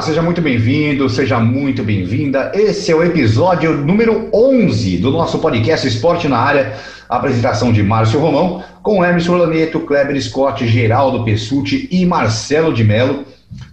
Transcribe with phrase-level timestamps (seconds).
[0.00, 2.50] Seja muito bem-vindo, seja muito bem-vinda.
[2.54, 6.74] Esse é o episódio número 11 do nosso podcast Esporte na Área.
[7.06, 12.82] A apresentação de Márcio Romão, com Emerson Laneto, Kleber Scott, Geraldo Pessuti e Marcelo de
[12.82, 13.26] Mello.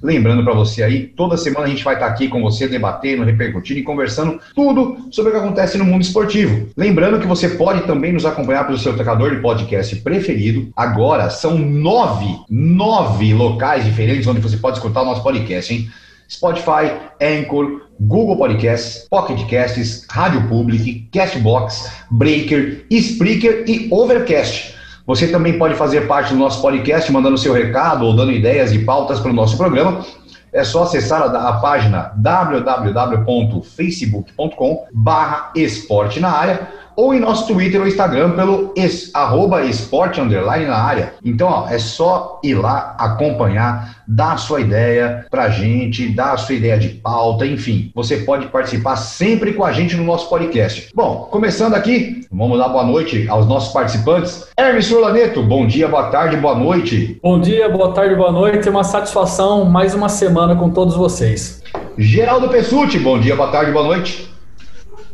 [0.03, 3.23] Lembrando para você aí, toda semana a gente vai estar tá aqui com você debatendo,
[3.23, 6.67] repercutindo e conversando tudo sobre o que acontece no mundo esportivo.
[6.75, 10.69] Lembrando que você pode também nos acompanhar pelo seu tocador de podcast preferido.
[10.75, 15.87] Agora são nove, nove locais diferentes onde você pode escutar o nosso podcast, hein?
[16.29, 24.77] Spotify, Anchor, Google Podcasts, Pocket Casts, Rádio Public, Castbox, Breaker, Spreaker e Overcast.
[25.05, 28.79] Você também pode fazer parte do nosso podcast mandando seu recado ou dando ideias e
[28.79, 30.05] pautas para o nosso programa.
[30.51, 36.67] É só acessar a, a página www.facebook.com barra esporte na área
[36.97, 41.13] ou em nosso Twitter ou Instagram pelo es, arroba esporte underline na área.
[41.23, 46.37] Então, ó, é só ir lá acompanhar, dar a sua ideia pra gente, dar a
[46.37, 47.91] sua ideia de pauta, enfim.
[47.93, 50.89] Você pode participar sempre com a gente no nosso podcast.
[50.95, 54.47] Bom, começando aqui, vamos dar boa noite aos nossos participantes.
[54.57, 57.19] Hermes Orlaneto, bom dia, boa tarde, boa noite.
[57.21, 58.67] Bom dia, boa tarde, boa noite.
[58.67, 61.61] É uma satisfação mais uma semana com todos vocês.
[61.95, 64.36] Geraldo Pessuti, bom dia, boa tarde, boa noite.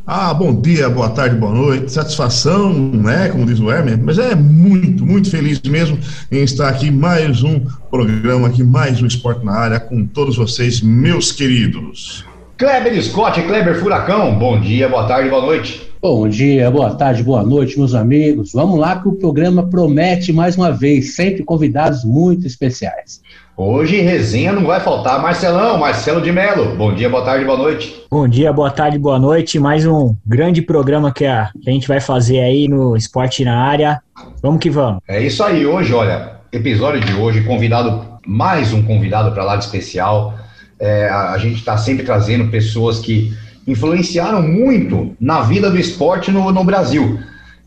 [0.05, 1.89] Ah, bom dia, boa tarde, boa noite.
[1.89, 3.29] Satisfação, né?
[3.29, 5.97] Como diz o Hermes, mas é muito, muito feliz mesmo
[6.30, 10.81] em estar aqui mais um programa aqui, mais um esporte na área com todos vocês,
[10.81, 12.25] meus queridos.
[12.58, 15.89] Kleber Scott, Kleber Furacão, bom dia, boa tarde, boa noite.
[16.02, 18.52] Bom dia, boa tarde, boa noite, meus amigos.
[18.52, 23.21] Vamos lá que o programa promete mais uma vez, sempre convidados muito especiais.
[23.55, 25.21] Hoje resenha não vai faltar.
[25.21, 26.75] Marcelão, Marcelo de Melo.
[26.75, 28.03] Bom dia, boa tarde, boa noite.
[28.09, 29.59] Bom dia, boa tarde, boa noite.
[29.59, 33.63] Mais um grande programa que a, que a gente vai fazer aí no Esporte na
[33.63, 34.02] Área.
[34.42, 35.02] Vamos que vamos.
[35.08, 35.67] É isso aí.
[35.67, 40.33] Hoje, olha, episódio de hoje, convidado, mais um convidado para lá de especial.
[40.80, 43.31] É, a, a gente está sempre trazendo pessoas que
[43.67, 47.19] influenciaram muito na vida do esporte no, no Brasil.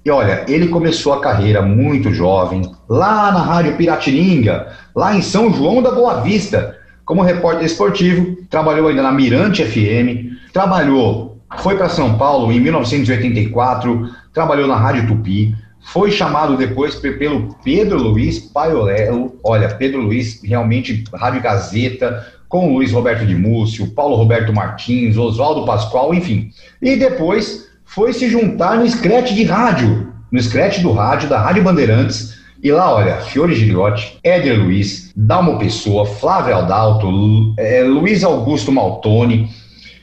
[0.07, 5.53] E olha, ele começou a carreira muito jovem, lá na Rádio Piratininga, lá em São
[5.53, 11.89] João da Boa Vista, como repórter esportivo, trabalhou ainda na Mirante FM, trabalhou, foi para
[11.89, 19.37] São Paulo em 1984, trabalhou na Rádio Tupi, foi chamado depois pelo Pedro Luiz Paiolelo,
[19.43, 25.67] olha, Pedro Luiz, realmente Rádio Gazeta, com Luiz Roberto de Múcio, Paulo Roberto Martins, Oswaldo
[25.67, 26.53] Pascoal, enfim.
[26.81, 31.63] E depois foi se juntar no scratch de rádio, no scratch do rádio, da Rádio
[31.63, 32.37] Bandeirantes.
[32.63, 39.49] E lá, olha, Fiore Giliotti, Éder Luiz, Dalmo Pessoa, Flávio Aldalto, é, Luiz Augusto Maltoni,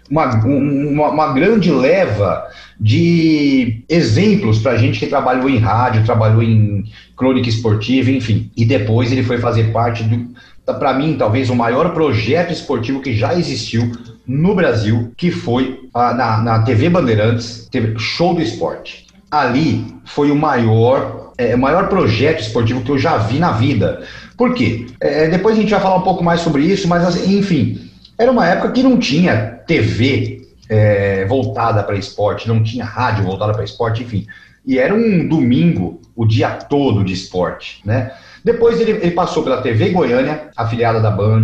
[0.09, 2.45] uma, uma, uma, grande leva
[2.79, 6.83] de exemplos para gente que trabalhou em rádio, trabalhou em
[7.17, 8.51] crônica esportiva, enfim.
[8.55, 10.33] E depois ele foi fazer parte do,
[10.65, 13.91] para mim, talvez o maior projeto esportivo que já existiu
[14.25, 19.07] no Brasil, que foi a, na, na TV Bandeirantes, teve Show do Esporte.
[19.29, 24.03] Ali foi o maior, é, maior projeto esportivo que eu já vi na vida.
[24.37, 24.87] Por quê?
[24.99, 28.31] É, depois a gente vai falar um pouco mais sobre isso, mas assim, enfim, era
[28.31, 33.63] uma época que não tinha TV é, voltada para esporte, não tinha rádio voltada para
[33.63, 34.25] esporte, enfim.
[34.65, 38.11] E era um domingo, o dia todo de esporte, né?
[38.43, 41.43] Depois ele, ele passou pela TV Goiânia, afiliada da Band,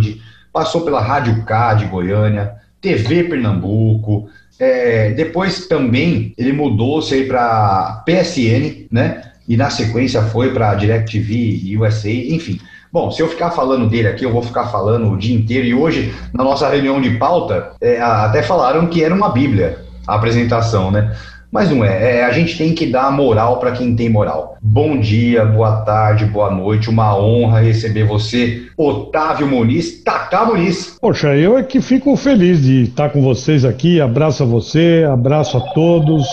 [0.52, 4.28] passou pela Rádio K de Goiânia, TV Pernambuco.
[4.58, 9.22] É, depois também ele mudou-se aí para PSN, né?
[9.48, 12.60] E na sequência foi para DirecTV, USA, enfim.
[12.92, 15.66] Bom, se eu ficar falando dele aqui, eu vou ficar falando o dia inteiro.
[15.66, 20.16] E hoje, na nossa reunião de pauta, é, até falaram que era uma bíblia a
[20.16, 21.16] apresentação, né?
[21.50, 22.18] Mas não é.
[22.18, 24.56] é a gente tem que dar moral para quem tem moral.
[24.62, 26.88] Bom dia, boa tarde, boa noite.
[26.88, 30.96] Uma honra receber você, Otávio Muniz, Tacá Muniz.
[31.00, 34.00] Poxa, eu é que fico feliz de estar com vocês aqui.
[34.00, 36.24] Abraço a você, abraço a todos.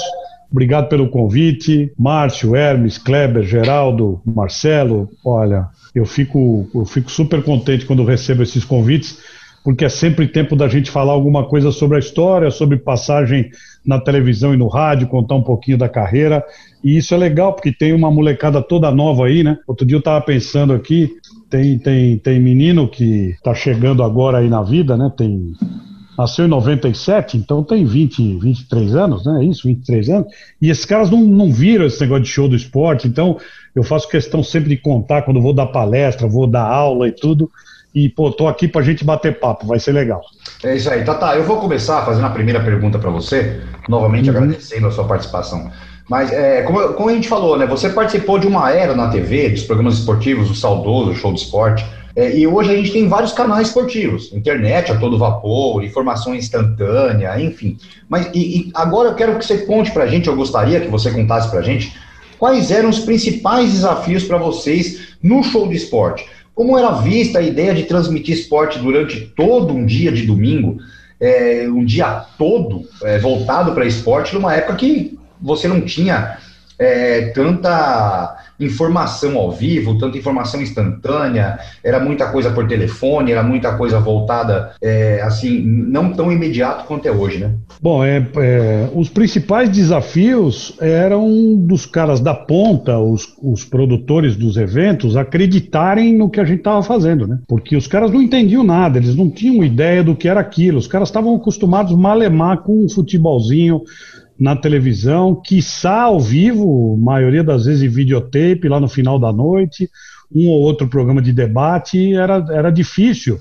[0.51, 1.91] Obrigado pelo convite.
[1.97, 5.09] Márcio, Hermes, Kleber, Geraldo, Marcelo.
[5.25, 9.17] Olha, eu fico, eu fico super contente quando recebo esses convites
[9.67, 13.51] porque é sempre tempo da gente falar alguma coisa sobre a história, sobre passagem
[13.85, 16.41] na televisão e no rádio, contar um pouquinho da carreira.
[16.81, 19.57] E isso é legal, porque tem uma molecada toda nova aí, né?
[19.67, 21.11] Outro dia eu estava pensando aqui,
[21.49, 25.11] tem, tem, tem menino que está chegando agora aí na vida, né?
[25.17, 25.51] Tem
[26.17, 29.43] nasceu em 97, então tem 20, 23 anos, né?
[29.43, 30.27] Isso, 23 anos.
[30.61, 33.37] E esses caras não, não viram esse negócio de show do esporte, então
[33.75, 37.51] eu faço questão sempre de contar quando vou dar palestra, vou dar aula e tudo.
[37.93, 40.21] E, pô, tô aqui pra gente bater papo, vai ser legal.
[40.63, 41.35] É isso aí, Tata.
[41.35, 44.37] Eu vou começar fazendo a primeira pergunta para você, novamente uhum.
[44.37, 45.71] agradecendo a sua participação.
[46.09, 49.49] Mas, é, como, como, a gente falou, né, você participou de uma era na TV,
[49.49, 51.85] dos programas esportivos, o saudoso, o show de esporte.
[52.15, 57.39] É, e hoje a gente tem vários canais esportivos, internet a todo vapor, informação instantânea,
[57.39, 57.77] enfim.
[58.09, 60.87] Mas e, e agora eu quero que você conte para a gente, eu gostaria que
[60.87, 61.95] você contasse para a gente,
[62.39, 66.27] quais eram os principais desafios para vocês no show de esporte?
[66.57, 70.80] Como era vista a ideia de transmitir esporte durante todo um dia de domingo,
[71.21, 76.39] é, um dia todo é, voltado para esporte, numa época que você não tinha
[76.80, 83.75] é, tanta informação ao vivo, tanta informação instantânea, era muita coisa por telefone, era muita
[83.77, 87.54] coisa voltada, é, assim, não tão imediato quanto é hoje, né?
[87.81, 94.57] Bom, é, é, os principais desafios eram dos caras da ponta, os, os produtores dos
[94.57, 97.39] eventos, acreditarem no que a gente estava fazendo, né?
[97.48, 100.88] Porque os caras não entendiam nada, eles não tinham ideia do que era aquilo, os
[100.88, 103.81] caras estavam acostumados a malemar com um futebolzinho,
[104.39, 109.89] na televisão, quiçá ao vivo, maioria das vezes em videotape, lá no final da noite,
[110.33, 113.39] um ou outro programa de debate, era, era difícil.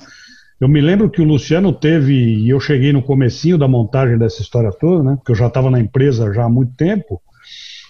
[0.59, 4.41] Eu me lembro que o Luciano teve, e eu cheguei no comecinho da montagem dessa
[4.41, 7.21] história toda, né, porque eu já estava na empresa já há muito tempo,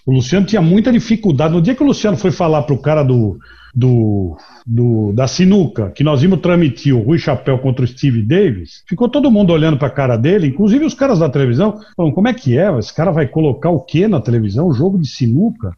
[0.07, 1.53] o Luciano tinha muita dificuldade.
[1.53, 3.37] No dia que o Luciano foi falar para o cara do,
[3.75, 8.85] do, do, da sinuca, que nós vimos transmitir o Rui Chapéu contra o Steve Davis,
[8.87, 12.29] ficou todo mundo olhando para a cara dele, inclusive os caras da televisão, falando, como
[12.29, 12.73] é que é?
[12.79, 14.69] Esse cara vai colocar o que na televisão?
[14.69, 15.77] O jogo de sinuca?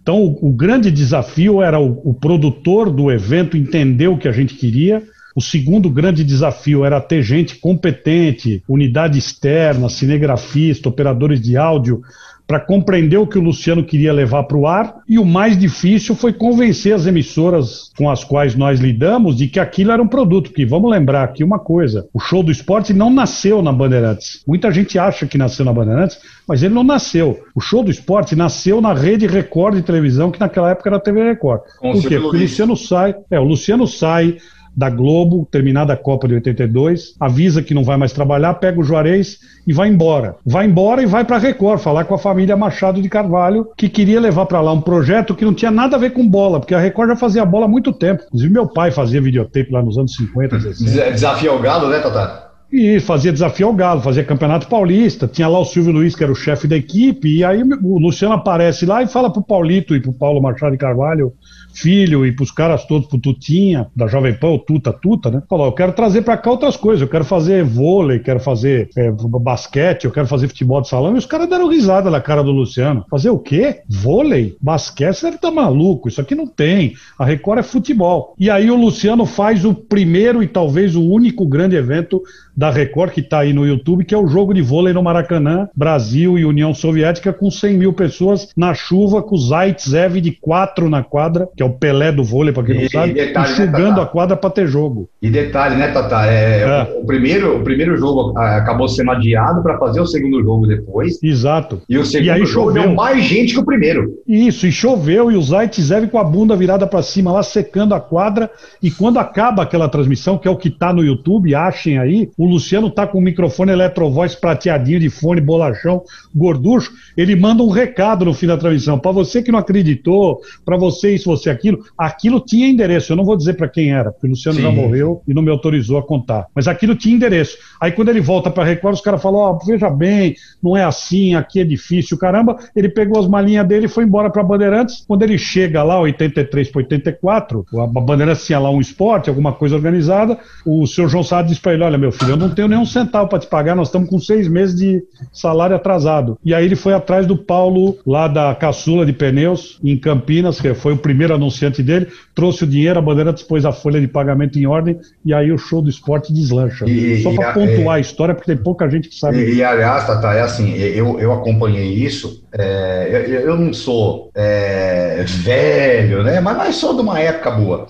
[0.00, 4.32] Então, o, o grande desafio era o, o produtor do evento entender o que a
[4.32, 5.02] gente queria,
[5.38, 12.02] o segundo grande desafio era ter gente competente, unidade externa, cinegrafista, operadores de áudio,
[12.48, 16.14] para compreender o que o Luciano queria levar para o ar, e o mais difícil
[16.14, 20.50] foi convencer as emissoras com as quais nós lidamos de que aquilo era um produto.
[20.50, 24.42] Que vamos lembrar aqui uma coisa: o show do esporte não nasceu na Bandeirantes.
[24.46, 26.18] Muita gente acha que nasceu na Bandeirantes,
[26.48, 27.38] mas ele não nasceu.
[27.54, 31.00] O show do esporte nasceu na rede Record de televisão, que naquela época era a
[31.00, 31.60] TV Record.
[31.78, 32.18] Com Por quê?
[32.18, 34.38] Porque o Luciano sai, é, o Luciano sai
[34.76, 38.84] da Globo, terminada a Copa de 82, avisa que não vai mais trabalhar, pega o
[38.84, 40.36] Juarez e vai embora.
[40.44, 43.88] Vai embora e vai para a Record, falar com a família Machado de Carvalho, que
[43.88, 46.74] queria levar para lá um projeto que não tinha nada a ver com bola, porque
[46.74, 48.22] a Record já fazia bola há muito tempo.
[48.26, 51.10] Inclusive, meu pai fazia videotape lá nos anos 50, 60.
[51.12, 52.48] Desafio ao galo, né, Tata?
[52.70, 55.26] E fazia desafio ao Galo, fazia campeonato paulista.
[55.26, 58.34] Tinha lá o Silvio Luiz, que era o chefe da equipe, e aí o Luciano
[58.34, 61.32] aparece lá e fala pro Paulito e pro Paulo Machado de Carvalho
[61.72, 65.42] filho e pros caras todos, pro Tutinha, da Jovem Pan, o Tuta Tuta, né?
[65.48, 69.10] Falou, eu quero trazer para cá outras coisas, eu quero fazer vôlei, quero fazer é,
[69.10, 72.50] basquete, eu quero fazer futebol de salão, e os caras deram risada na cara do
[72.50, 73.04] Luciano.
[73.10, 73.82] Fazer o quê?
[73.88, 74.56] Vôlei?
[74.60, 75.14] Basquete?
[75.14, 76.94] Você deve tá maluco, isso aqui não tem.
[77.18, 78.34] A Record é futebol.
[78.38, 82.22] E aí o Luciano faz o primeiro e talvez o único grande evento
[82.58, 85.68] da Record, que está aí no YouTube, que é o jogo de vôlei no Maracanã,
[85.76, 90.90] Brasil e União Soviética, com 100 mil pessoas na chuva, com o Zaitsev de quatro
[90.90, 93.98] na quadra, que é o Pelé do vôlei, para quem não e, sabe, detalhe, enxugando
[93.98, 95.08] né, a quadra para ter jogo.
[95.22, 96.26] E detalhe, né, Tata?
[96.26, 96.98] É, é.
[97.00, 101.22] O, primeiro, o primeiro jogo ah, acabou sendo adiado para fazer o segundo jogo depois.
[101.22, 101.80] Exato.
[101.88, 102.82] E o segundo e aí jogo choveu.
[102.82, 104.14] deu mais gente que o primeiro.
[104.26, 108.00] Isso, e choveu, e o Zaitsev com a bunda virada para cima lá, secando a
[108.00, 108.50] quadra,
[108.82, 112.47] e quando acaba aquela transmissão, que é o que está no YouTube, achem aí, o
[112.48, 116.02] Luciano tá com o microfone Electrovoz prateadinho de fone, bolachão,
[116.34, 118.98] gorducho, ele manda um recado no fim da transmissão.
[118.98, 123.12] Para você que não acreditou, para você isso, você aquilo, aquilo tinha endereço.
[123.12, 124.62] Eu não vou dizer para quem era, porque o Luciano Sim.
[124.62, 126.46] já morreu e não me autorizou a contar.
[126.54, 127.56] Mas aquilo tinha endereço.
[127.80, 131.34] Aí quando ele volta para Record, os caras falam: oh, veja bem, não é assim,
[131.34, 132.56] aqui é difícil, caramba.
[132.74, 135.04] Ele pegou as malinhas dele e foi embora para Bandeirantes.
[135.06, 139.76] Quando ele chega lá, 83 para 84, a Bandeirantes tinha lá um esporte, alguma coisa
[139.76, 140.38] organizada.
[140.64, 143.38] O senhor João Sá disse para ele: olha, meu filho, não tenho nenhum centavo para
[143.38, 145.02] te pagar, nós estamos com seis meses de
[145.32, 146.38] salário atrasado.
[146.44, 150.72] E aí ele foi atrás do Paulo, lá da Caçula de Pneus, em Campinas, que
[150.74, 154.58] foi o primeiro anunciante dele, trouxe o dinheiro, a bandeira dispôs a folha de pagamento
[154.58, 156.84] em ordem, e aí o show do esporte deslancha.
[156.86, 159.38] E, Só para pontuar é, a história, porque tem pouca gente que sabe.
[159.38, 164.30] E, e aliás, Tata, é assim, eu, eu acompanhei isso, é, eu, eu, não sou
[164.34, 167.88] é, velho, né, mas, mas sou de uma época boa.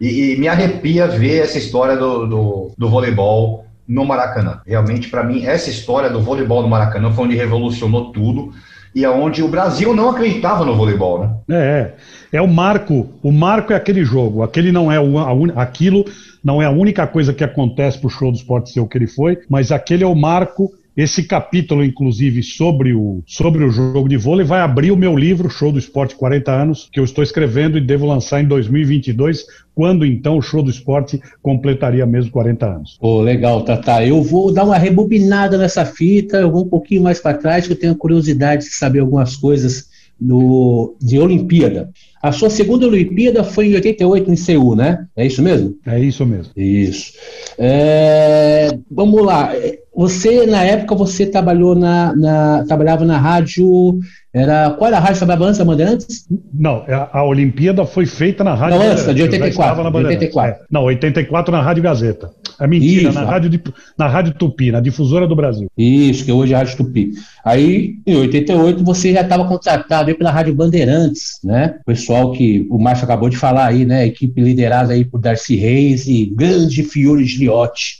[0.00, 4.60] E, e me arrepia ver essa história do, do, do voleibol no Maracanã.
[4.66, 8.52] Realmente, para mim, essa história do voleibol no Maracanã foi onde revolucionou tudo
[8.94, 11.30] e aonde o Brasil não acreditava no voleibol, né?
[11.50, 11.92] É,
[12.32, 13.08] é o marco.
[13.22, 14.42] O marco é aquele jogo.
[14.42, 16.04] Aquele não é o, a un, aquilo
[16.44, 18.98] não é a única coisa que acontece para o show do esporte ser o que
[18.98, 24.08] ele foi, mas aquele é o marco esse capítulo, inclusive, sobre o, sobre o jogo
[24.08, 27.22] de vôlei, vai abrir o meu livro, Show do Esporte 40 anos, que eu estou
[27.22, 32.66] escrevendo e devo lançar em 2022, quando então o Show do Esporte completaria mesmo 40
[32.66, 32.98] anos.
[33.00, 34.04] Pô, legal, Tata.
[34.04, 37.74] Eu vou dar uma rebobinada nessa fita, eu vou um pouquinho mais para trás, que
[37.74, 39.88] eu tenho curiosidade de saber algumas coisas
[40.20, 41.92] no, de Olimpíada.
[42.22, 45.06] A sua segunda Olimpíada foi em 88 em Seul, né?
[45.16, 45.74] É isso mesmo?
[45.86, 46.52] É isso mesmo.
[46.56, 47.12] Isso.
[47.58, 49.52] É, vamos lá.
[49.98, 53.98] Você, na época, você trabalhou na, na, trabalhava na rádio.
[54.32, 56.26] Era, qual era a rádio que trabalhava antes da Bandeirantes?
[56.54, 58.78] Não, é, a Olimpíada foi feita na rádio.
[58.78, 59.82] Não, antes, de 84.
[59.82, 60.52] Na 84.
[60.52, 62.30] É, não, 84 na Rádio Gazeta.
[62.60, 63.62] É mentira, na rádio, de,
[63.96, 65.68] na rádio Tupi, na difusora do Brasil.
[65.76, 67.12] Isso, que hoje é a Rádio Tupi.
[67.44, 71.76] Aí, em 88, você já estava contratado aí pela Rádio Bandeirantes, né?
[72.08, 74.06] Pessoal que o Márcio acabou de falar aí, né?
[74.06, 77.98] Equipe liderada aí por Darcy Reis e grande Fiore Giliotti.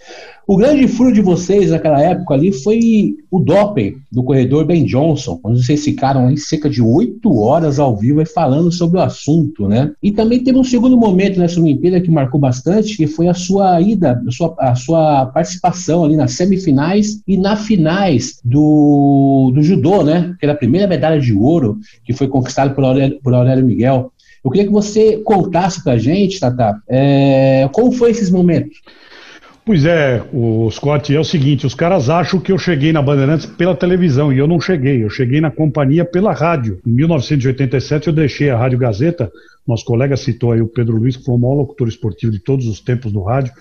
[0.49, 5.39] O grande furo de vocês naquela época ali foi o doping do corredor Ben Johnson,
[5.43, 9.93] quando vocês ficaram ali cerca de oito horas ao vivo falando sobre o assunto, né?
[10.03, 13.79] E também teve um segundo momento nessa Olimpíada que marcou bastante, que foi a sua
[13.83, 20.03] ida, a sua, a sua participação ali nas semifinais e na finais do, do judô,
[20.03, 20.35] né?
[20.41, 24.11] Que era a primeira medalha de ouro que foi conquistada por Aurélio, por Aurélio Miguel.
[24.43, 28.79] Eu queria que você contasse pra gente, Tata, é, como foi esses momentos?
[29.69, 33.45] Pois é, o Scott, é o seguinte, os caras acham que eu cheguei na Bandeirantes
[33.45, 36.81] pela televisão, e eu não cheguei, eu cheguei na companhia pela rádio.
[36.87, 39.31] Em 1987 eu deixei a Rádio Gazeta,
[39.67, 42.67] nosso colega citou aí o Pedro Luiz, que foi o maior locutor esportivo de todos
[42.67, 43.53] os tempos do rádio.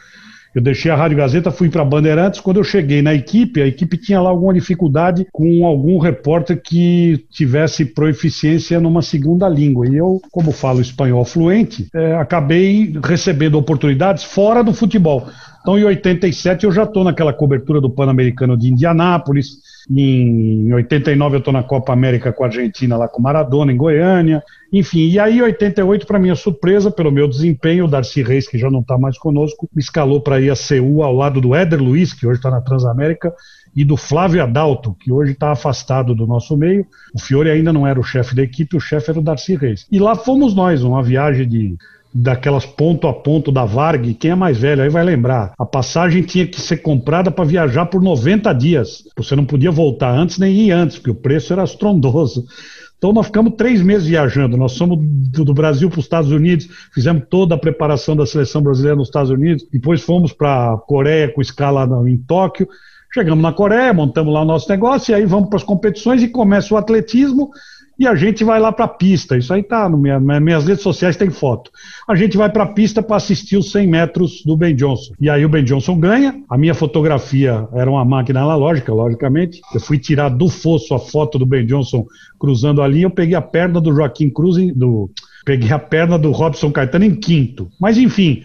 [0.56, 2.40] Eu deixei a Rádio Gazeta, fui para Bandeirantes.
[2.40, 7.26] Quando eu cheguei na equipe, a equipe tinha lá alguma dificuldade com algum repórter que
[7.30, 9.88] tivesse proeficiência numa segunda língua.
[9.88, 15.28] E eu, como falo espanhol fluente, é, acabei recebendo oportunidades fora do futebol.
[15.68, 19.58] Então, em 87, eu já estou naquela cobertura do Pan-Americano de Indianápolis.
[19.92, 24.42] Em 89, eu estou na Copa América com a Argentina, lá com Maradona, em Goiânia.
[24.72, 28.58] Enfim, e aí, em 88, para minha surpresa, pelo meu desempenho, o Darcy Reis, que
[28.58, 31.84] já não está mais conosco, me escalou para ir a Seul ao lado do Éder
[31.84, 33.34] Luiz, que hoje está na Transamérica,
[33.76, 36.88] e do Flávio Adalto, que hoje está afastado do nosso meio.
[37.14, 39.86] O Fiore ainda não era o chefe da equipe, o chefe era o Darcy Reis.
[39.92, 41.76] E lá fomos nós, uma viagem de
[42.20, 45.54] daquelas ponto a ponto da Varg, quem é mais velho aí vai lembrar.
[45.56, 49.04] A passagem tinha que ser comprada para viajar por 90 dias.
[49.16, 52.44] Você não podia voltar antes nem ir antes, porque o preço era estrondoso.
[52.98, 54.58] Então nós ficamos três meses viajando.
[54.58, 58.96] Nós somos do, Brasil para os Estados Unidos, fizemos toda a preparação da seleção brasileira
[58.96, 62.68] nos Estados Unidos, depois fomos para a Coreia com escala em Tóquio.
[63.14, 66.28] Chegamos na Coreia, montamos lá o nosso negócio, e aí vamos para as competições e
[66.28, 67.52] começa o atletismo
[68.00, 69.38] e a gente vai lá para a pista.
[69.38, 71.72] Isso aí tá no minha, minhas redes sociais tem foto.
[72.08, 75.14] A gente vai para a pista para assistir os 100 metros do Ben Johnson.
[75.20, 76.42] E aí o Ben Johnson ganha.
[76.50, 79.62] A minha fotografia era uma máquina analógica, logicamente.
[79.74, 82.06] Eu fui tirar do fosso a foto do Ben Johnson
[82.40, 83.06] cruzando a linha.
[83.06, 85.10] Eu peguei a perna do Joaquim Cruz do
[85.46, 87.70] peguei a perna do Robson Caetano em quinto.
[87.80, 88.44] Mas enfim,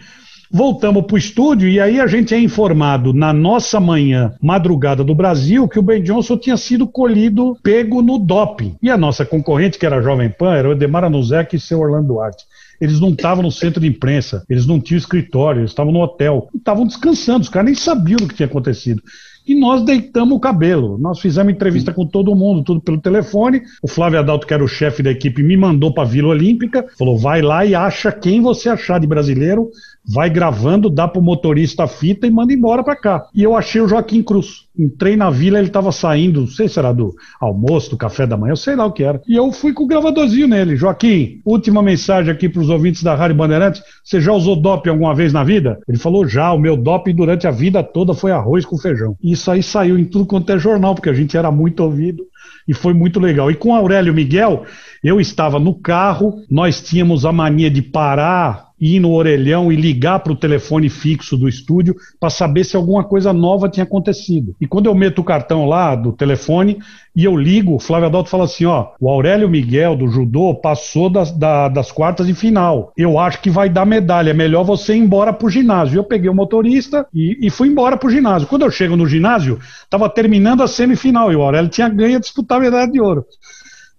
[0.55, 5.15] Voltamos para o estúdio e aí a gente é informado na nossa manhã, madrugada do
[5.15, 8.75] Brasil, que o Ben Johnson tinha sido colhido, pego no doping.
[8.79, 11.79] E a nossa concorrente, que era a Jovem Pan, era o Edemar Anuzek e seu
[11.79, 12.45] Orlando Duarte.
[12.79, 16.47] Eles não estavam no centro de imprensa, eles não tinham escritório, eles estavam no hotel,
[16.53, 19.01] estavam descansando, os caras nem sabiam do que tinha acontecido
[19.45, 20.97] e nós deitamos o cabelo.
[20.97, 23.61] Nós fizemos entrevista com todo mundo, tudo pelo telefone.
[23.81, 26.85] O Flávio Adalto, que era o chefe da equipe, me mandou para a Vila Olímpica,
[26.97, 29.69] falou: vai lá e acha quem você achar de brasileiro,
[30.05, 33.27] vai gravando, dá pro motorista a fita e manda embora para cá.
[33.33, 34.63] E eu achei o Joaquim Cruz.
[34.77, 38.35] Entrei na vila, ele estava saindo, não sei se era do almoço, do café da
[38.35, 39.21] manhã, eu sei lá o que era.
[39.27, 40.75] E eu fui com o gravadorzinho nele.
[40.75, 43.83] Joaquim, última mensagem aqui para os ouvintes da Rádio Bandeirantes.
[44.03, 45.79] Você já usou DOP alguma vez na vida?
[45.87, 46.51] Ele falou já.
[46.51, 49.15] O meu DOP durante a vida toda foi arroz com feijão.
[49.23, 52.23] Isso aí saiu em tudo quanto é jornal, porque a gente era muito ouvido
[52.67, 53.51] e foi muito legal.
[53.51, 54.65] E com Aurélio Miguel,
[55.03, 60.19] eu estava no carro, nós tínhamos a mania de parar ir no orelhão e ligar
[60.19, 64.53] para o telefone fixo do estúdio para saber se alguma coisa nova tinha acontecido.
[64.59, 66.79] E quando eu meto o cartão lá do telefone
[67.15, 71.09] e eu ligo, o Flávio Adalto fala assim: ó, o Aurélio Miguel do judô passou
[71.09, 72.91] das, da, das quartas de final.
[72.97, 74.31] Eu acho que vai dar medalha.
[74.31, 75.97] É melhor você ir embora pro ginásio.
[75.99, 78.49] Eu peguei o motorista e, e fui embora pro ginásio.
[78.49, 82.19] Quando eu chego no ginásio, estava terminando a semifinal e o Aurélio tinha ganho a
[82.19, 83.25] disputar a medalha de ouro.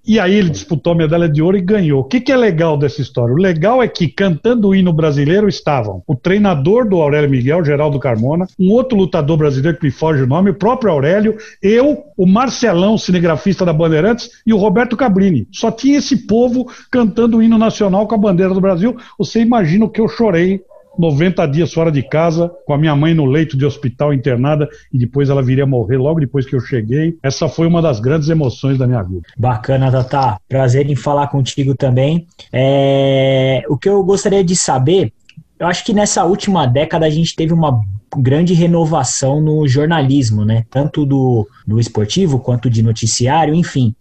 [0.07, 2.01] E aí ele disputou a medalha de ouro e ganhou.
[2.01, 3.35] O que, que é legal dessa história?
[3.35, 7.99] O legal é que cantando o hino brasileiro estavam o treinador do Aurélio Miguel, Geraldo
[7.99, 12.27] Carmona, um outro lutador brasileiro que me foge o nome, o próprio Aurélio, eu, o
[12.27, 15.49] Marcelão, cinegrafista da Bandeirantes, e o Roberto Cabrini.
[15.51, 18.97] Só tinha esse povo cantando o hino nacional com a bandeira do Brasil.
[19.19, 20.61] Você imagina o que eu chorei
[20.99, 24.99] 90 dias fora de casa, com a minha mãe no leito de hospital internada, e
[24.99, 27.17] depois ela viria morrer logo depois que eu cheguei.
[27.23, 29.23] Essa foi uma das grandes emoções da minha vida.
[29.37, 30.39] Bacana, Tata.
[30.49, 32.27] Prazer em falar contigo também.
[32.53, 33.63] É...
[33.69, 35.13] O que eu gostaria de saber,
[35.59, 37.81] eu acho que nessa última década a gente teve uma
[38.17, 40.65] grande renovação no jornalismo, né?
[40.71, 43.95] Tanto do, do esportivo quanto de noticiário, enfim.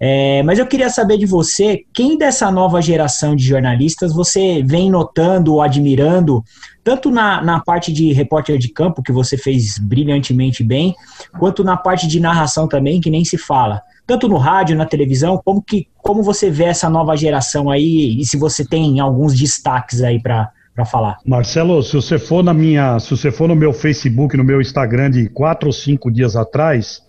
[0.00, 4.90] É, mas eu queria saber de você, quem dessa nova geração de jornalistas você vem
[4.90, 6.44] notando ou admirando,
[6.84, 10.94] tanto na, na parte de repórter de campo, que você fez brilhantemente bem,
[11.38, 13.82] quanto na parte de narração também, que nem se fala.
[14.06, 18.24] Tanto no rádio, na televisão, como, que, como você vê essa nova geração aí, e
[18.24, 21.18] se você tem alguns destaques aí para para falar.
[21.26, 25.10] Marcelo, se você for na minha, se você for no meu Facebook, no meu Instagram
[25.10, 27.02] de quatro ou cinco dias atrás,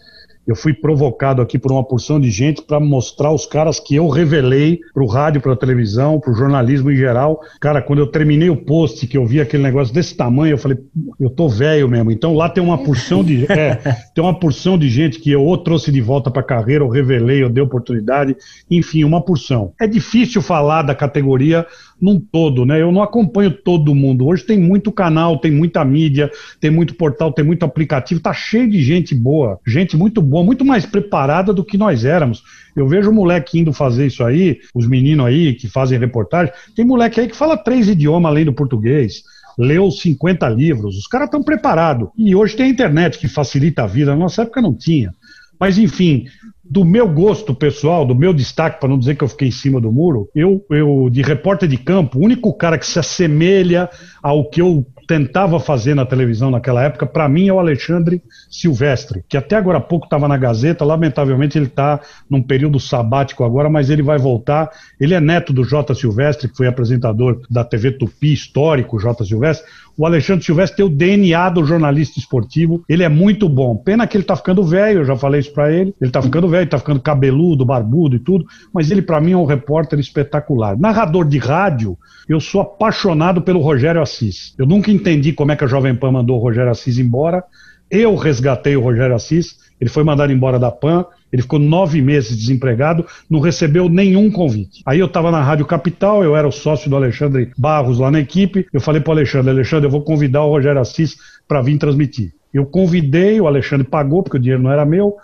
[0.49, 4.07] eu fui provocado aqui por uma porção de gente para mostrar os caras que eu
[4.09, 7.39] revelei para o rádio, para a televisão, para o jornalismo em geral.
[7.61, 10.79] Cara, quando eu terminei o post, que eu vi aquele negócio desse tamanho, eu falei,
[11.19, 12.09] eu tô velho mesmo.
[12.09, 13.75] Então lá tem uma porção de, é,
[14.15, 16.89] tem uma porção de gente que eu ou trouxe de volta para a carreira, ou
[16.89, 18.35] revelei, ou dei oportunidade,
[18.71, 19.73] enfim, uma porção.
[19.79, 21.63] É difícil falar da categoria
[22.01, 22.81] num todo, né?
[22.81, 24.27] Eu não acompanho todo mundo.
[24.27, 28.69] Hoje tem muito canal, tem muita mídia, tem muito portal, tem muito aplicativo, tá cheio
[28.69, 32.43] de gente boa, gente muito boa, muito mais preparada do que nós éramos.
[32.75, 36.85] Eu vejo o moleque indo fazer isso aí, os meninos aí que fazem reportagem, tem
[36.85, 39.23] moleque aí que fala três idiomas além do português
[39.59, 42.07] leu 50 livros, os caras estão preparados.
[42.17, 45.13] E hoje tem a internet que facilita a vida, na nossa época não tinha.
[45.59, 46.25] Mas enfim,
[46.69, 49.81] do meu gosto pessoal, do meu destaque, para não dizer que eu fiquei em cima
[49.81, 53.89] do muro, eu, eu, de repórter de campo, o único cara que se assemelha
[54.21, 59.23] ao que eu tentava fazer na televisão naquela época, para mim é o Alexandre Silvestre,
[59.27, 61.99] que até agora há pouco estava na Gazeta, lamentavelmente ele está
[62.29, 64.69] num período sabático agora, mas ele vai voltar.
[64.99, 69.67] Ele é neto do Jota Silvestre, que foi apresentador da TV Tupi, histórico Jota Silvestre.
[69.99, 73.75] O Alexandre Silvestre tem o DNA do jornalista esportivo, ele é muito bom.
[73.75, 75.93] Pena que ele está ficando velho, eu já falei isso para ele.
[75.99, 79.35] Ele está ficando velho, está ficando cabeludo, barbudo e tudo, mas ele para mim é
[79.35, 80.79] um repórter espetacular.
[80.79, 81.97] Narrador de rádio,
[82.29, 84.55] eu sou apaixonado pelo Rogério Assis.
[84.57, 87.43] Eu nunca entendi como é que a Jovem Pan mandou o Rogério Assis embora.
[87.91, 92.37] Eu resgatei o Rogério Assis, ele foi mandado embora da PAN, ele ficou nove meses
[92.37, 94.81] desempregado, não recebeu nenhum convite.
[94.85, 98.19] Aí eu estava na Rádio Capital, eu era o sócio do Alexandre Barros lá na
[98.19, 101.77] equipe, eu falei para o Alexandre, Alexandre, eu vou convidar o Rogério Assis para vir
[101.77, 102.33] transmitir.
[102.53, 105.17] Eu convidei, o Alexandre pagou, porque o dinheiro não era meu,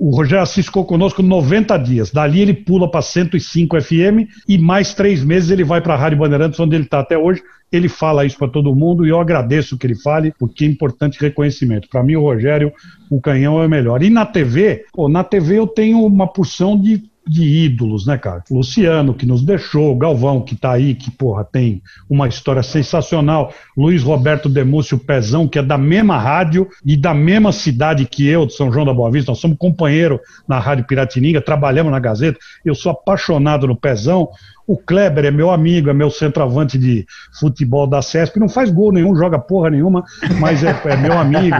[0.00, 2.10] o Rogério Assis ficou conosco 90 dias.
[2.10, 6.16] Dali ele pula para 105 FM e mais três meses ele vai para a Rádio
[6.16, 7.42] Bandeirantes, onde ele está até hoje.
[7.70, 11.20] Ele fala isso para todo mundo e eu agradeço que ele fale, porque é importante
[11.20, 11.86] reconhecimento.
[11.86, 12.72] Para mim, o Rogério,
[13.10, 14.02] o canhão é o melhor.
[14.02, 18.42] E na TV, pô, na TV eu tenho uma porção de de ídolos, né, cara?
[18.50, 23.54] Luciano, que nos deixou, Galvão, que tá aí, que, porra, tem uma história sensacional.
[23.76, 28.46] Luiz Roberto Demúcio Pezão, que é da mesma rádio e da mesma cidade que eu,
[28.46, 29.30] de São João da Boa Vista.
[29.30, 32.36] Nós somos companheiro na Rádio Piratininga, trabalhamos na Gazeta.
[32.64, 34.28] Eu sou apaixonado no Pezão.
[34.70, 37.04] O Kleber é meu amigo, é meu centroavante de
[37.40, 40.04] futebol da CESP, não faz gol nenhum, joga porra nenhuma,
[40.38, 41.56] mas é, é meu amigo.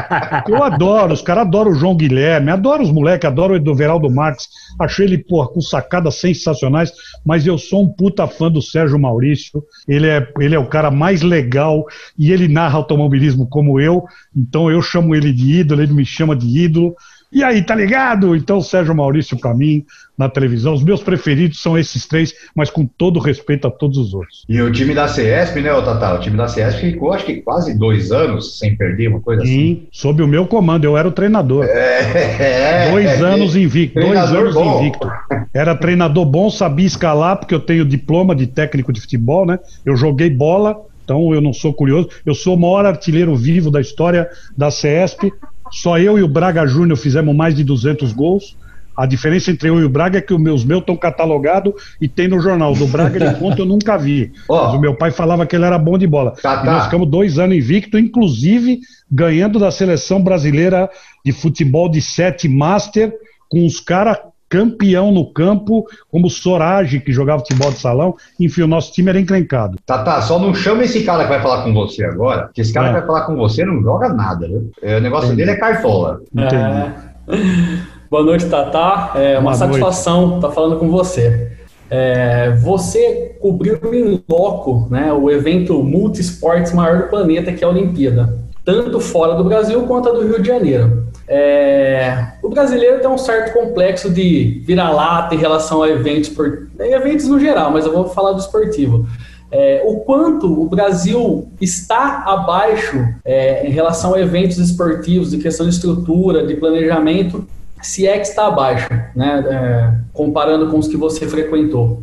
[0.47, 4.47] Eu adoro, os caras adoram o João Guilherme, adoro os moleques, adoro o Eduveraldo Marques,
[4.79, 6.93] achei ele, porra, com sacadas sensacionais,
[7.27, 10.89] mas eu sou um puta fã do Sérgio Maurício, ele é, ele é o cara
[10.89, 11.85] mais legal
[12.17, 14.05] e ele narra automobilismo como eu,
[14.37, 16.95] então eu chamo ele de ídolo, ele me chama de ídolo.
[17.33, 18.35] E aí, tá ligado?
[18.35, 19.85] Então, Sérgio Maurício, para mim,
[20.19, 24.13] na televisão, os meus preferidos são esses três, mas com todo respeito a todos os
[24.13, 24.45] outros.
[24.49, 26.15] E o time da CESP, né, Tata?
[26.15, 29.73] O time da CESP ficou, acho que quase dois anos sem perder, uma coisa Sim,
[29.73, 29.89] assim.
[29.93, 31.65] sob o meu comando, eu era o treinador.
[31.65, 34.81] É, é dois é, anos invicto, dois anos bom.
[34.81, 35.11] invicto.
[35.55, 39.59] Era treinador bom, sabia escalar, porque eu tenho diploma de técnico de futebol, né?
[39.87, 42.09] Eu joguei bola, então eu não sou curioso.
[42.27, 45.33] Eu sou o maior artilheiro vivo da história da CESP.
[45.71, 48.57] Só eu e o Braga Júnior fizemos mais de 200 gols.
[48.97, 52.09] A diferença entre eu e o Braga é que os meus meus estão catalogados e
[52.09, 52.75] tem no jornal.
[52.75, 54.33] Do Braga ele conta eu nunca vi.
[54.49, 56.33] Oh, Mas o meu pai falava que ele era bom de bola.
[56.33, 58.81] Tá, e nós ficamos dois anos invicto, inclusive
[59.11, 60.91] ganhando da seleção brasileira
[61.25, 63.13] de futebol de sete master,
[63.49, 64.19] com os caras
[64.51, 68.17] campeão no campo, como o Sorage, que jogava futebol de salão.
[68.39, 69.79] Enfim, o nosso time era encrencado.
[69.87, 72.73] Tá, tá, só não chama esse cara que vai falar com você agora, que esse
[72.73, 72.91] cara é.
[72.91, 74.97] que vai falar com você não joga nada, né?
[74.99, 75.47] O negócio Entendi.
[75.47, 76.21] dele é cartola.
[76.35, 76.57] Entendi.
[76.57, 76.93] É.
[78.11, 79.13] Boa noite, Tatá.
[79.15, 81.53] É uma Boa satisfação estar tá falando com você.
[81.89, 87.71] É, você cobriu em loco né, o evento multisportes maior do planeta, que é a
[87.71, 91.10] Olimpíada, tanto fora do Brasil quanto a do Rio de Janeiro.
[91.33, 96.33] É, o brasileiro tem um certo complexo de vira-lata em relação a eventos,
[96.81, 99.07] eventos no geral, mas eu vou falar do esportivo.
[99.53, 105.69] É, o quanto o Brasil está abaixo é, em relação a eventos esportivos, de questão
[105.69, 107.47] de estrutura, de planejamento,
[107.81, 112.03] se é que está abaixo, né, é, comparando com os que você frequentou.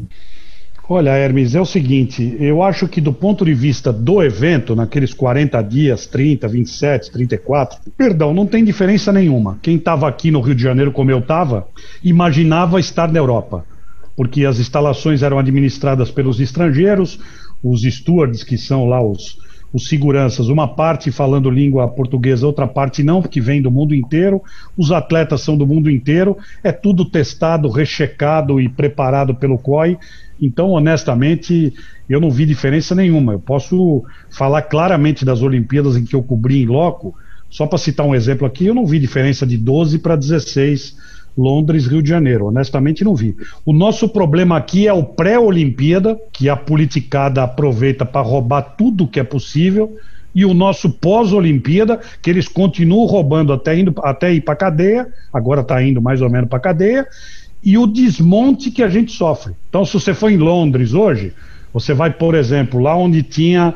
[0.90, 5.14] Olha, Hermes, é o seguinte, eu acho que do ponto de vista do evento, naqueles
[5.14, 9.60] 40 dias, 30, 27, 34, perdão, não tem diferença nenhuma.
[9.62, 11.68] Quem estava aqui no Rio de Janeiro, como eu estava,
[12.02, 13.66] imaginava estar na Europa,
[14.16, 17.20] porque as instalações eram administradas pelos estrangeiros,
[17.62, 19.38] os stewards, que são lá os,
[19.74, 24.42] os seguranças, uma parte falando língua portuguesa, outra parte não, porque vem do mundo inteiro.
[24.78, 26.38] Os atletas são do mundo inteiro.
[26.64, 29.98] É tudo testado, rechecado e preparado pelo COI.
[30.42, 31.74] Então, honestamente,
[32.08, 33.34] eu não vi diferença nenhuma.
[33.34, 37.16] Eu posso falar claramente das Olimpíadas em que eu cobri em loco.
[37.50, 40.96] Só para citar um exemplo aqui, eu não vi diferença de 12 para 16
[41.38, 42.48] Londres, Rio de Janeiro.
[42.48, 43.36] Honestamente, não vi.
[43.66, 49.20] O nosso problema aqui é o pré-Olimpíada, que a politicada aproveita para roubar tudo que
[49.20, 49.96] é possível,
[50.34, 55.62] e o nosso pós-Olimpíada, que eles continuam roubando até, indo, até ir para cadeia, agora
[55.62, 57.08] está indo mais ou menos para cadeia,
[57.68, 59.54] e o desmonte que a gente sofre.
[59.68, 61.34] Então, se você for em Londres hoje,
[61.74, 63.76] você vai, por exemplo, lá onde tinha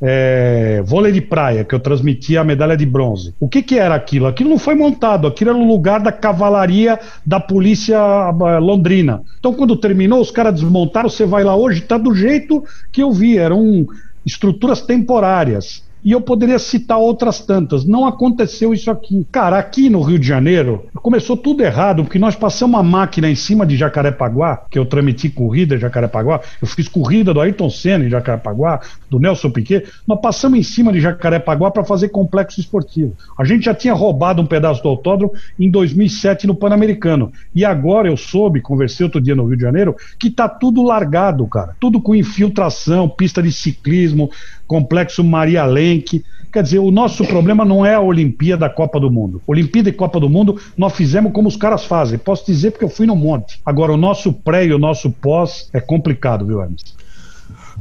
[0.00, 3.34] é, vôlei de praia, que eu transmitia a medalha de bronze.
[3.38, 4.26] O que, que era aquilo?
[4.26, 9.20] Aquilo não foi montado, aquilo era o lugar da cavalaria da polícia eh, londrina.
[9.38, 13.12] Então, quando terminou, os caras desmontaram, você vai lá hoje, está do jeito que eu
[13.12, 13.86] vi, eram
[14.24, 15.85] estruturas temporárias.
[16.06, 17.84] E eu poderia citar outras tantas.
[17.84, 19.26] Não aconteceu isso aqui.
[19.32, 23.34] Cara, aqui no Rio de Janeiro, começou tudo errado, porque nós passamos uma máquina em
[23.34, 28.04] cima de Jacarepaguá, que eu transmiti corrida em Jacarepaguá, eu fiz corrida do Ayrton Senna
[28.04, 33.12] em Jacarepaguá, do Nelson Piquet, nós passamos em cima de Jacarepaguá para fazer complexo esportivo.
[33.36, 37.32] A gente já tinha roubado um pedaço do autódromo em 2007 no Pan-Americano.
[37.52, 41.44] E agora eu soube, conversei outro dia no Rio de Janeiro, que tá tudo largado,
[41.48, 41.74] cara.
[41.80, 44.30] Tudo com infiltração, pista de ciclismo,
[44.66, 46.24] complexo Maria Lenk.
[46.52, 49.42] Quer dizer, o nosso problema não é a Olimpíada da Copa do Mundo.
[49.46, 52.18] Olimpíada e Copa do Mundo nós fizemos como os caras fazem.
[52.18, 53.60] Posso dizer porque eu fui no monte.
[53.64, 56.82] Agora, o nosso pré e o nosso pós é complicado, viu, Hermes?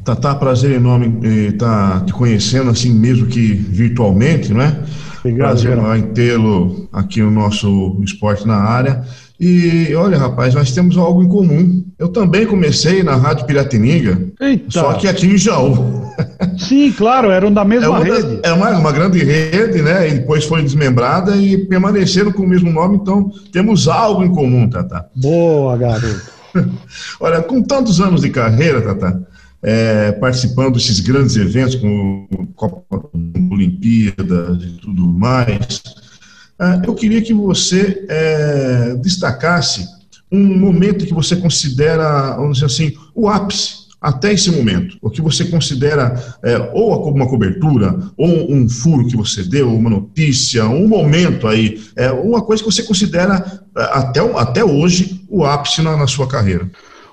[0.04, 4.78] Tatá, prazer enorme estar tá te conhecendo, assim mesmo que virtualmente, não é?
[5.20, 9.04] Obrigado, prazer em tê-lo aqui no nosso Esporte na Área.
[9.40, 11.84] E olha, rapaz, nós temos algo em comum.
[12.00, 14.72] Eu também comecei na Rádio Piratininga, Eita.
[14.72, 16.06] só que aqui em Jaú.
[16.58, 18.40] Sim, claro, eram da mesma é uma rede.
[18.44, 20.08] é uma, uma grande rede, né?
[20.08, 24.70] E depois foi desmembrada e permaneceram com o mesmo nome, então temos algo em comum,
[24.70, 25.06] Tata.
[25.16, 26.32] Boa, garoto.
[27.20, 29.22] olha, com tantos anos de carreira, Tata,
[29.62, 33.10] é, participando desses grandes eventos, como Copa
[33.52, 35.82] Olimpíadas e tudo mais,
[36.86, 39.86] eu queria que você é, destacasse
[40.32, 45.22] um momento que você considera, vamos dizer assim, o ápice até esse momento, o que
[45.22, 46.14] você considera
[46.44, 51.82] é, ou uma cobertura, ou um furo que você deu, uma notícia, um momento aí,
[51.96, 56.28] é, uma coisa que você considera é, até, até hoje o ápice na, na sua
[56.28, 56.70] carreira.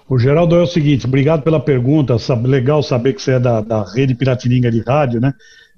[0.07, 3.85] O Geraldo é o seguinte, obrigado pela pergunta, legal saber que você é da, da
[3.91, 5.33] rede Piratininga de rádio, né?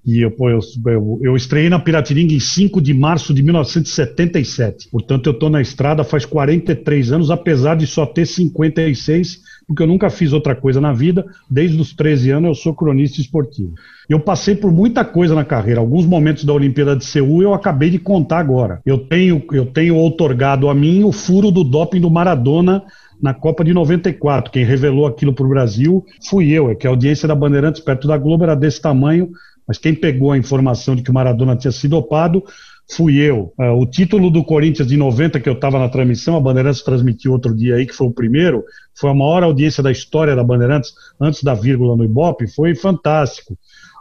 [0.06, 4.88] E eu, pô, eu, eu, eu, estreiei na Piratininga em 5 de março de 1977.
[4.90, 9.86] Portanto, eu estou na estrada faz 43 anos, apesar de só ter 56, porque eu
[9.86, 11.24] nunca fiz outra coisa na vida.
[11.50, 13.72] Desde os 13 anos eu sou cronista esportivo.
[14.06, 15.80] Eu passei por muita coisa na carreira.
[15.80, 18.82] Alguns momentos da Olimpíada de Seul eu acabei de contar agora.
[18.84, 22.82] Eu tenho, eu tenho outorgado a mim o furo do doping do Maradona
[23.22, 24.52] na Copa de 94.
[24.52, 28.06] Quem revelou aquilo para o Brasil fui eu, é que a audiência da Bandeirantes perto
[28.06, 29.30] da Globo era desse tamanho
[29.66, 32.44] mas quem pegou a informação de que o Maradona tinha sido dopado
[32.90, 33.52] fui eu.
[33.58, 37.32] Uh, o título do Corinthians de 90, que eu estava na transmissão, a Bandeirantes transmitiu
[37.32, 38.62] outro dia aí, que foi o primeiro,
[38.94, 43.56] foi a maior audiência da história da Bandeirantes, antes da vírgula no Ibope, foi fantástico.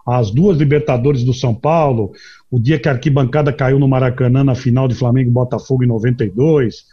[0.06, 2.12] As duas Libertadores do São Paulo,
[2.52, 5.88] o dia que a arquibancada caiu no Maracanã na final de Flamengo e Botafogo em
[5.88, 6.84] 92,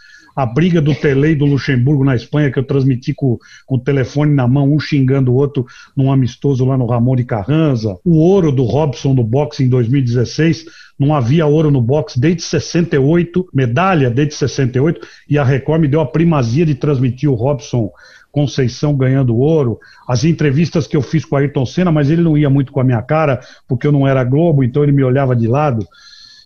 [0.41, 3.79] a briga do Tele e do Luxemburgo na Espanha, que eu transmiti com, com, o
[3.79, 8.17] telefone na mão, um xingando o outro num amistoso lá no Ramon de Carranza, o
[8.17, 10.65] ouro do Robson no boxe em 2016,
[10.99, 16.01] não havia ouro no boxe desde 68, medalha desde 68, e a Record me deu
[16.01, 17.91] a primazia de transmitir o Robson
[18.33, 22.39] Conceição ganhando ouro, as entrevistas que eu fiz com o Ayrton Senna, mas ele não
[22.39, 25.35] ia muito com a minha cara, porque eu não era Globo, então ele me olhava
[25.35, 25.85] de lado.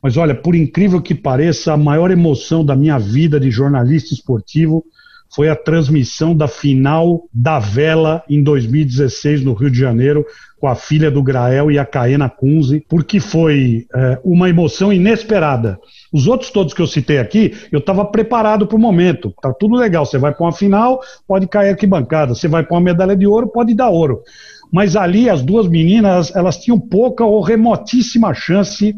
[0.04, 4.84] Mas olha, por incrível que pareça, a maior emoção da minha vida de jornalista esportivo
[5.34, 10.26] foi a transmissão da final da vela em 2016 no Rio de Janeiro,
[10.60, 15.78] com a filha do Grael e a Caena Kunze, porque foi é, uma emoção inesperada.
[16.12, 19.32] Os outros todos que eu citei aqui, eu estava preparado para o momento.
[19.40, 20.04] Tá tudo legal.
[20.04, 22.34] Você vai para uma final, pode cair arquibancada.
[22.34, 24.20] Você vai para uma medalha de ouro, pode dar ouro.
[24.70, 28.94] Mas ali as duas meninas, elas tinham pouca ou remotíssima chance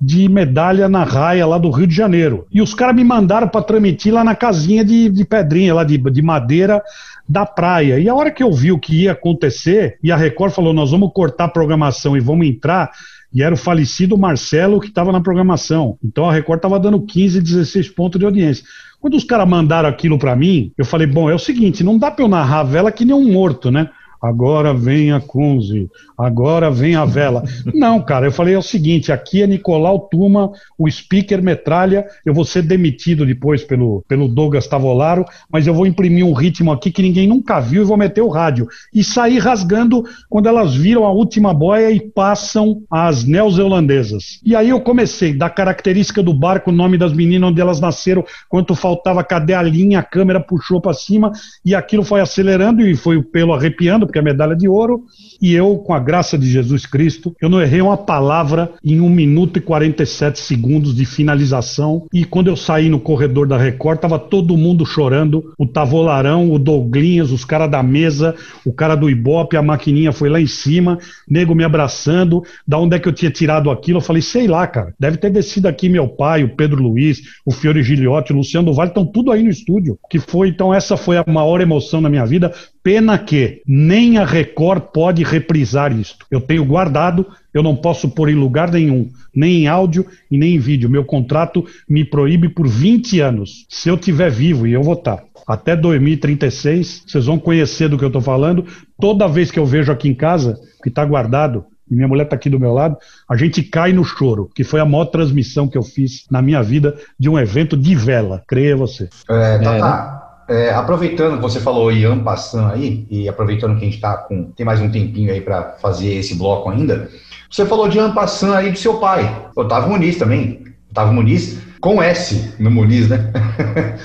[0.00, 2.46] de medalha na raia lá do Rio de Janeiro.
[2.52, 5.98] E os caras me mandaram para transmitir lá na casinha de, de pedrinha, lá de,
[5.98, 6.82] de madeira
[7.28, 7.98] da praia.
[7.98, 10.90] E a hora que eu vi o que ia acontecer, e a Record falou: nós
[10.90, 12.90] vamos cortar a programação e vamos entrar.
[13.34, 15.98] E era o falecido Marcelo que estava na programação.
[16.02, 18.64] Então a Record estava dando 15, 16 pontos de audiência.
[19.00, 22.10] Quando os caras mandaram aquilo para mim, eu falei: bom, é o seguinte, não dá
[22.10, 23.90] para eu narrar a vela que nem um morto, né?
[24.20, 27.42] Agora vem a Kunze, agora vem a vela.
[27.74, 32.06] Não, cara, eu falei é o seguinte: aqui é Nicolau Tuma, o speaker metralha.
[32.24, 36.72] Eu vou ser demitido depois pelo, pelo Douglas Tavolaro, mas eu vou imprimir um ritmo
[36.72, 38.66] aqui que ninguém nunca viu e vou meter o rádio.
[38.92, 44.40] E sair rasgando quando elas viram a última boia e passam as neozelandesas.
[44.44, 48.24] E aí eu comecei, da característica do barco, o nome das meninas, onde elas nasceram,
[48.48, 51.32] quanto faltava, cadê a linha, a câmera puxou para cima
[51.64, 55.04] e aquilo foi acelerando e foi o pelo arrepiando porque é medalha de ouro,
[55.40, 59.08] e eu, com a graça de Jesus Cristo, eu não errei uma palavra em 1
[59.08, 64.18] minuto e 47 segundos de finalização, e quando eu saí no corredor da Record, tava
[64.18, 69.56] todo mundo chorando, o Tavolarão, o Douglinhas, os caras da mesa, o cara do Ibope,
[69.56, 73.30] a maquininha foi lá em cima, nego me abraçando, da onde é que eu tinha
[73.30, 76.82] tirado aquilo, eu falei, sei lá, cara, deve ter descido aqui meu pai, o Pedro
[76.82, 80.72] Luiz, o Fiore Giliotti, o Luciano Vale, estão tudo aí no estúdio, que foi, então
[80.72, 82.52] essa foi a maior emoção na minha vida,
[82.88, 86.24] Pena que nem a Record pode reprisar isto.
[86.30, 90.54] Eu tenho guardado, eu não posso pôr em lugar nenhum, nem em áudio e nem
[90.54, 90.88] em vídeo.
[90.88, 93.66] Meu contrato me proíbe por 20 anos.
[93.68, 98.04] Se eu tiver vivo, e eu vou estar, até 2036, vocês vão conhecer do que
[98.04, 98.64] eu estou falando.
[98.98, 102.36] Toda vez que eu vejo aqui em casa, que está guardado, e minha mulher está
[102.36, 102.96] aqui do meu lado,
[103.28, 106.62] a gente cai no choro, que foi a maior transmissão que eu fiz na minha
[106.62, 109.10] vida de um evento de vela, creia você.
[109.28, 110.27] É, tá, tá.
[110.48, 114.44] É, aproveitando que você falou Ian Passan aí, e aproveitando que a gente está com.
[114.56, 117.10] tem mais um tempinho aí para fazer esse bloco ainda.
[117.50, 120.64] Você falou de Ian Passan aí do seu pai, Otávio Muniz também.
[120.90, 123.30] Otávio Muniz, com S no Muniz, né?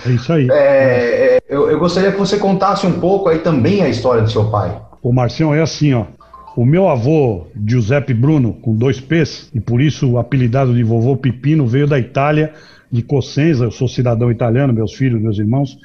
[0.06, 0.48] É isso aí.
[0.52, 4.30] É, é, eu, eu, gostaria que você contasse um pouco aí também a história do
[4.30, 4.78] seu pai.
[5.02, 6.06] O Marcião é assim, ó.
[6.58, 11.66] O meu avô, Giuseppe Bruno, com dois P's, e por isso apelidado de vovô Pepino,
[11.66, 12.54] veio da Itália,
[12.92, 13.64] de Cosenza.
[13.64, 15.78] Eu sou cidadão italiano, meus filhos, meus irmãos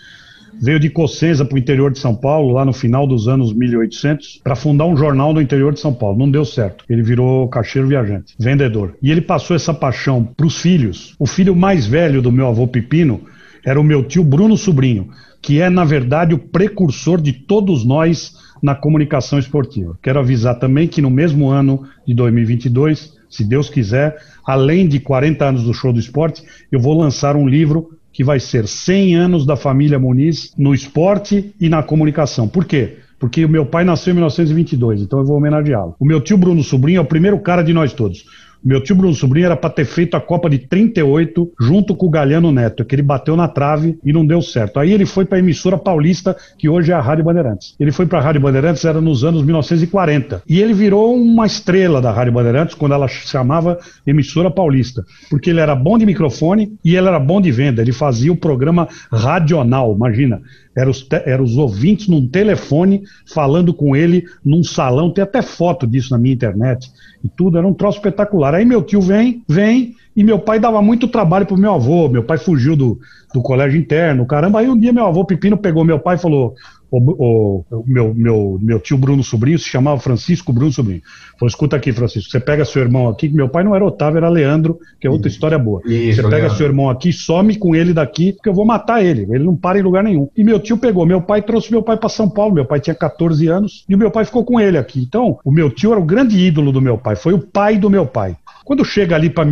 [0.61, 4.40] veio de Cosenza para o interior de São Paulo, lá no final dos anos 1800,
[4.42, 6.18] para fundar um jornal no interior de São Paulo.
[6.18, 6.85] Não deu certo.
[6.88, 8.97] Ele virou caixeiro viajante, vendedor.
[9.03, 11.14] E ele passou essa paixão para os filhos.
[11.18, 13.21] O filho mais velho do meu avô Pepino
[13.64, 15.09] era o meu tio Bruno Sobrinho,
[15.40, 19.99] que é, na verdade, o precursor de todos nós na comunicação esportiva.
[20.03, 25.44] Quero avisar também que no mesmo ano de 2022, se Deus quiser, além de 40
[25.44, 26.42] anos do Show do Esporte,
[26.73, 31.54] eu vou lançar um livro que vai ser 100 anos da família Muniz no esporte
[31.61, 32.48] e na comunicação.
[32.48, 32.96] Por quê?
[33.16, 35.94] Porque o meu pai nasceu em 1922, então eu vou homenageá-lo.
[36.00, 38.24] O meu tio Bruno Sobrinho é o primeiro cara de nós todos.
[38.64, 42.11] Meu tio Bruno Sobrinho era para ter feito a Copa de 38 junto com o
[42.11, 44.81] Galhano Neto, que ele bateu na trave e não deu certo.
[44.81, 47.75] Aí ele foi para a emissora paulista, que hoje é a Rádio Bandeirantes.
[47.79, 50.42] Ele foi para a Rádio Bandeirantes, era nos anos 1940.
[50.49, 55.61] E ele virou uma estrela da Rádio Bandeirantes quando ela chamava emissora paulista, porque ele
[55.61, 57.81] era bom de microfone e ele era bom de venda.
[57.81, 60.40] Ele fazia o programa radional, imagina.
[60.76, 65.11] Eram os, era os ouvintes num telefone falando com ele num salão.
[65.11, 66.90] Tem até foto disso na minha internet
[67.22, 67.59] e tudo.
[67.59, 68.54] Era um troço espetacular.
[68.54, 72.09] Aí meu tio vem, vem, e meu pai dava muito trabalho pro meu avô.
[72.09, 72.98] Meu pai fugiu do,
[73.33, 74.59] do colégio interno, caramba.
[74.59, 76.57] Aí um dia meu avô Pepino pegou meu pai e falou:
[76.90, 81.02] o, o, meu, meu, meu tio Bruno Sobrinho se chamava Francisco Bruno Sobrinho.
[81.38, 84.18] Falou: escuta aqui, Francisco, você pega seu irmão aqui, que meu pai não era Otávio,
[84.18, 85.83] era Leandro, que é outra história boa.
[85.85, 86.57] Isso, você pega Leandro.
[86.57, 89.22] seu irmão aqui, some com ele daqui, porque eu vou matar ele.
[89.31, 90.28] Ele não para em lugar nenhum.
[90.37, 92.54] E meu tio pegou, meu pai trouxe meu pai para São Paulo.
[92.54, 95.00] Meu pai tinha 14 anos e o meu pai ficou com ele aqui.
[95.00, 97.88] Então, o meu tio era o grande ídolo do meu pai, foi o pai do
[97.88, 98.37] meu pai.
[98.68, 99.46] Quando chega ali para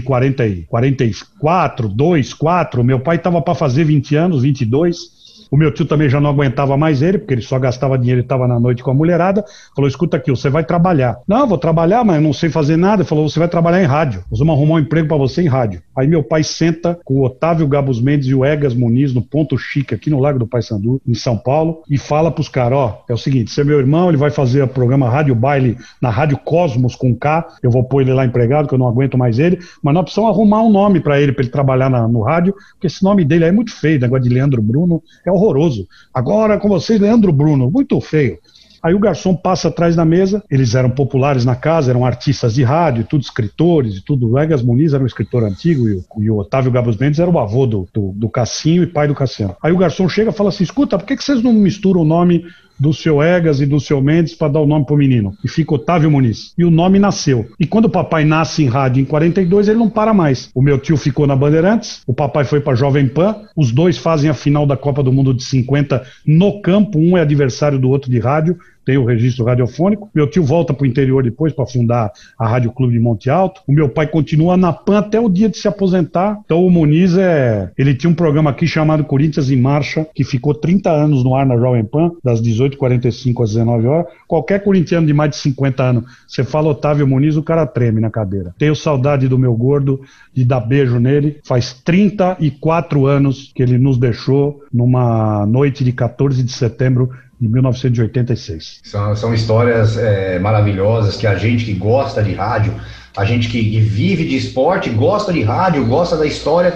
[0.00, 5.23] 1944, 2, 4, meu pai estava para fazer 20 anos, 22 Muniz.
[5.50, 8.22] O meu tio também já não aguentava mais ele, porque ele só gastava dinheiro e
[8.22, 9.44] estava na noite com a mulherada.
[9.74, 11.18] Falou: escuta aqui, você vai trabalhar.
[11.26, 13.02] Não, vou trabalhar, mas não sei fazer nada.
[13.02, 14.24] Ele falou: você vai trabalhar em rádio.
[14.30, 15.82] Nós vamos arrumar um emprego para você em rádio.
[15.96, 19.56] Aí meu pai senta com o Otávio Gabos Mendes e o Egas Muniz no Ponto
[19.56, 23.14] Chique, aqui no Lago do Paissandu, em São Paulo, e fala pros caras: ó, é
[23.14, 26.38] o seguinte, você é meu irmão, ele vai fazer o programa Rádio Baile na Rádio
[26.38, 27.46] Cosmos com K.
[27.62, 29.58] Eu vou pôr ele lá empregado, que eu não aguento mais ele.
[29.82, 32.86] Mas nós precisamos arrumar um nome para ele, para ele trabalhar na, no rádio, porque
[32.86, 35.86] esse nome dele é muito feio, negócio de Leandro Bruno, é horroroso.
[36.12, 38.38] Agora com vocês, Leandro Bruno, muito feio.
[38.84, 42.62] Aí o garçom passa atrás da mesa, eles eram populares na casa, eram artistas de
[42.62, 44.28] rádio, tudo escritores e tudo.
[44.28, 47.30] O Egas Muniz era um escritor antigo e o, e o Otávio Gabos Mendes era
[47.30, 49.56] o avô do, do, do Cassinho e pai do Cassiano.
[49.62, 52.04] Aí o garçom chega e fala assim: escuta, por que, que vocês não misturam o
[52.04, 52.44] nome
[52.78, 55.34] do seu Egas e do seu Mendes para dar o nome pro menino.
[55.44, 56.52] E fica Otávio Muniz.
[56.56, 57.46] E o nome nasceu.
[57.58, 60.50] E quando o papai nasce em rádio em 42, ele não para mais.
[60.54, 64.30] O meu tio ficou na Bandeirantes, o papai foi para Jovem Pan, os dois fazem
[64.30, 68.10] a final da Copa do Mundo de 50 no campo, um é adversário do outro
[68.10, 70.10] de rádio, tem o registro radiofônico.
[70.14, 73.62] Meu tio volta para o interior depois para fundar a Rádio Clube de Monte Alto.
[73.66, 76.38] O meu pai continua na PAN até o dia de se aposentar.
[76.44, 77.70] Então o Muniz é.
[77.76, 81.46] Ele tinha um programa aqui chamado Corinthians em Marcha, que ficou 30 anos no ar
[81.46, 84.06] na Jovem Pan, das 18h45 às 19 horas.
[84.26, 88.10] Qualquer corintiano de mais de 50 anos, você fala Otávio Muniz, o cara treme na
[88.10, 88.54] cadeira.
[88.58, 90.00] Tenho saudade do meu gordo,
[90.32, 91.38] de dar beijo nele.
[91.44, 98.80] Faz 34 anos que ele nos deixou numa noite de 14 de setembro de 1986.
[98.84, 102.74] São, são histórias é, maravilhosas que a gente que gosta de rádio,
[103.16, 106.74] a gente que, vive de esporte, gosta de rádio, gosta da história,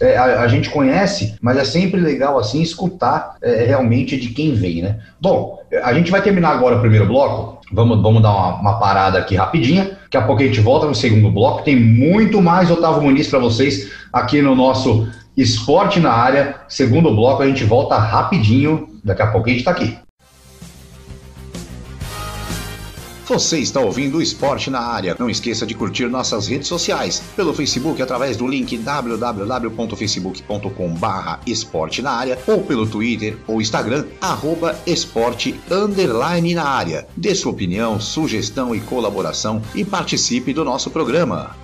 [0.00, 4.54] é, a, a, gente conhece, mas é sempre legal assim escutar é, realmente de quem
[4.54, 4.98] vem, né?
[5.20, 7.56] Bom, a gente vai terminar agora o primeiro bloco.
[7.72, 9.98] Vamos, vamos dar uma, uma parada aqui rapidinha.
[10.04, 11.64] Daqui a pouco a gente volta no segundo bloco.
[11.64, 17.42] Tem muito mais Otávio Muniz para vocês aqui no nosso Esporte na área, segundo bloco,
[17.42, 18.88] a gente volta rapidinho.
[19.06, 19.96] Daqui a pouco a gente está aqui.
[23.28, 25.14] Você está ouvindo o Esporte na Área.
[25.18, 32.10] Não esqueça de curtir nossas redes sociais pelo Facebook através do link www.facebook.com/barra Esporte na
[32.10, 37.06] Área ou pelo Twitter ou Instagram arroba Esporte underline na área.
[37.16, 41.54] Dê sua opinião, sugestão e colaboração e participe do nosso programa.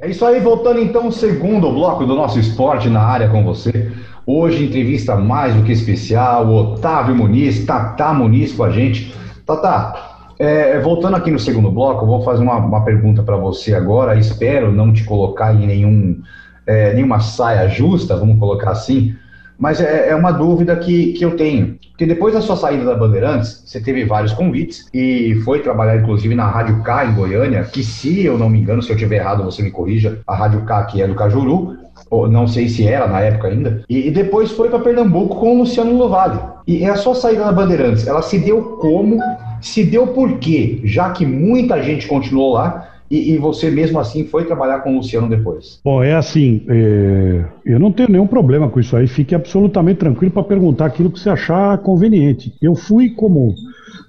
[0.00, 3.90] É isso aí, voltando então ao segundo bloco do nosso esporte na área com você.
[4.30, 9.10] Hoje, entrevista mais do que especial, Otávio Muniz, Tatá Muniz com a gente.
[9.46, 13.74] Tatá, é, voltando aqui no segundo bloco, eu vou fazer uma, uma pergunta para você
[13.74, 14.18] agora.
[14.18, 16.20] Espero não te colocar em nenhum,
[16.66, 19.14] é, nenhuma saia justa, vamos colocar assim,
[19.58, 21.78] mas é, é, uma dúvida que, que eu tenho.
[21.92, 26.34] Porque depois da sua saída da Bandeirantes, você teve vários convites e foi trabalhar, inclusive,
[26.34, 29.42] na Rádio K em Goiânia, que, se eu não me engano, se eu estiver errado,
[29.42, 31.78] você me corrija, a Rádio K, que é do Cajuru,
[32.10, 35.54] ou não sei se era na época ainda, e, e depois foi para Pernambuco com
[35.54, 36.40] o Luciano Lovalle.
[36.66, 39.18] E a sua saída da Bandeirantes, ela se deu como?
[39.60, 40.80] Se deu por quê?
[40.84, 44.96] Já que muita gente continuou lá e, e, você mesmo assim foi trabalhar com o
[44.96, 45.80] Luciano depois?
[45.82, 50.30] Bom, é assim, é, eu não tenho nenhum problema com isso aí, fique absolutamente tranquilo
[50.30, 52.52] para perguntar aquilo que você achar conveniente.
[52.60, 53.54] Eu fui como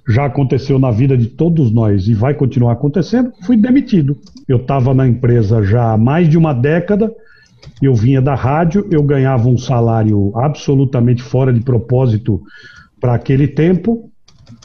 [0.06, 4.16] já aconteceu na vida de todos nós e vai continuar acontecendo, fui demitido.
[4.46, 7.10] Eu estava na empresa já há mais de uma década,
[7.86, 12.42] eu vinha da rádio, eu ganhava um salário absolutamente fora de propósito
[13.00, 14.10] para aquele tempo.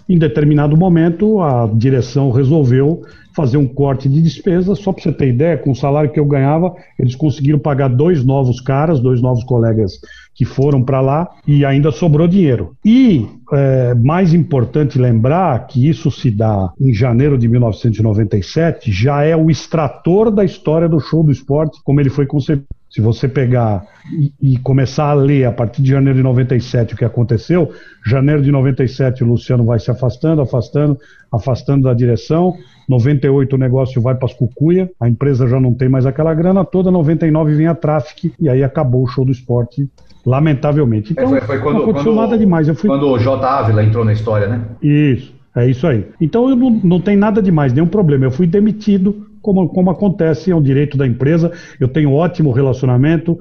[0.08, 3.02] Em determinado momento, a direção resolveu
[3.36, 4.76] fazer um corte de despesa.
[4.76, 8.24] Só para você ter ideia, com o salário que eu ganhava, eles conseguiram pagar dois
[8.24, 10.00] novos caras, dois novos colegas
[10.34, 12.76] que foram para lá e ainda sobrou dinheiro.
[12.84, 19.36] E é, mais importante lembrar que isso se dá em janeiro de 1997, já é
[19.36, 22.68] o extrator da história do show do esporte, como ele foi concebido.
[22.96, 26.98] Se você pegar e, e, começar a ler a partir de janeiro de 97 o
[26.98, 27.74] que aconteceu,
[28.06, 30.98] janeiro de 97 o Luciano vai se afastando, afastando,
[31.30, 32.56] afastando da direção.
[32.88, 36.64] 98 o negócio vai para as cucuia, a empresa já não tem mais aquela grana
[36.64, 39.90] toda, 99 vem a Traffic e aí acabou o show do esporte,
[40.26, 41.12] lamentavelmente.
[41.12, 42.70] Então, é, foi, foi quando, não aconteceu quando, nada demais.
[42.70, 42.90] Eu fui...
[42.90, 43.46] Quando o J.
[43.46, 44.62] Ávila entrou na história, né?
[44.82, 45.36] Isso.
[45.54, 46.06] É isso aí.
[46.22, 48.24] Então eu não, não tem nada demais, nenhum problema.
[48.24, 51.52] Eu fui demitido como, como acontece, é um direito da empresa.
[51.80, 53.38] Eu tenho ótimo relacionamento,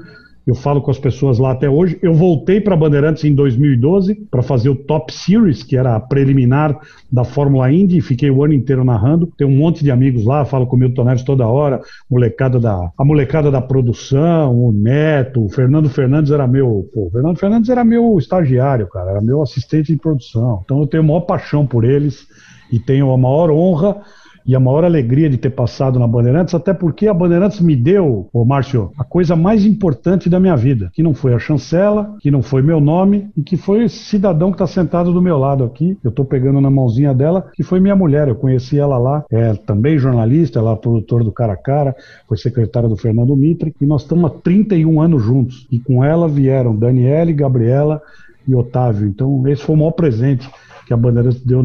[0.47, 1.99] eu falo com as pessoas lá até hoje.
[2.03, 6.79] Eu voltei para Bandeirantes em 2012 para fazer o Top Series, que era a preliminar
[7.11, 9.33] da Fórmula Indy, fiquei o ano inteiro narrando.
[9.39, 12.91] Tenho um monte de amigos lá, falo com o Milton Neves toda hora, molecada da,
[12.99, 16.87] a molecada da produção, o Neto, o Fernando Fernandes era meu.
[16.93, 20.61] Pô, Fernando Fernandes era meu estagiário, cara, era meu assistente de produção.
[20.67, 22.27] Então eu tenho a maior paixão por eles
[22.71, 24.03] e tenho a maior honra
[24.47, 28.29] e a maior alegria de ter passado na Bandeirantes, até porque a Bandeirantes me deu,
[28.33, 32.31] ô Márcio, a coisa mais importante da minha vida, que não foi a chancela, que
[32.31, 35.65] não foi meu nome e que foi esse cidadão que está sentado do meu lado
[35.65, 35.99] aqui.
[36.03, 38.29] Eu estou pegando na mãozinha dela, que foi minha mulher.
[38.29, 41.97] Eu conheci ela lá, é também jornalista, ela é produtora do Cara a Cara,
[42.29, 45.67] foi secretária do Fernando Mitre, e nós estamos há 31 anos juntos.
[45.71, 48.03] E com ela vieram Daniele, Gabriela
[48.47, 49.09] e Otávio.
[49.09, 50.49] Então, esse foi o maior presente
[50.87, 51.63] que a Bandeirantes deu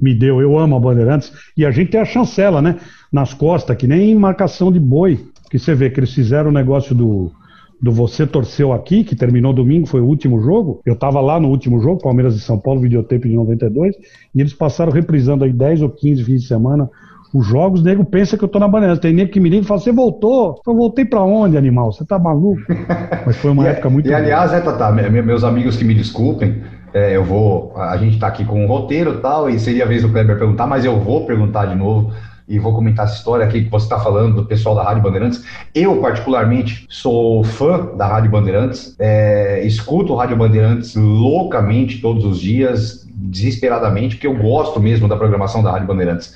[0.00, 0.40] me deu.
[0.40, 1.32] Eu amo a Bandeirantes.
[1.56, 2.76] E a gente tem a chancela, né?
[3.12, 5.18] Nas costas, que nem marcação de boi.
[5.50, 7.32] Que você vê que eles fizeram o negócio do,
[7.82, 10.80] do Você Torceu Aqui, que terminou domingo, foi o último jogo.
[10.86, 13.96] Eu estava lá no último jogo, Palmeiras e São Paulo, videotape de 92,
[14.34, 16.88] e eles passaram reprisando aí 10 ou 15 fins de semana
[17.32, 19.00] os jogos, nego pensa que eu tô na Bandeirantes.
[19.00, 20.60] Tem nego que me liga e fala: Você voltou?
[20.66, 21.92] Eu voltei para onde, animal?
[21.92, 22.60] Você tá maluco?
[23.24, 24.08] Mas foi uma e, época muito.
[24.08, 27.72] E aliás, é, Tata, meus amigos que me desculpem, é, eu vou.
[27.76, 30.66] A gente está aqui com um roteiro tal, e seria a vez do Kleber perguntar,
[30.66, 32.12] mas eu vou perguntar de novo
[32.50, 35.44] e vou comentar essa história aqui que você está falando do pessoal da Rádio Bandeirantes.
[35.72, 43.06] Eu, particularmente, sou fã da Rádio Bandeirantes, é, escuto Rádio Bandeirantes loucamente todos os dias,
[43.14, 46.34] desesperadamente, porque eu gosto mesmo da programação da Rádio Bandeirantes.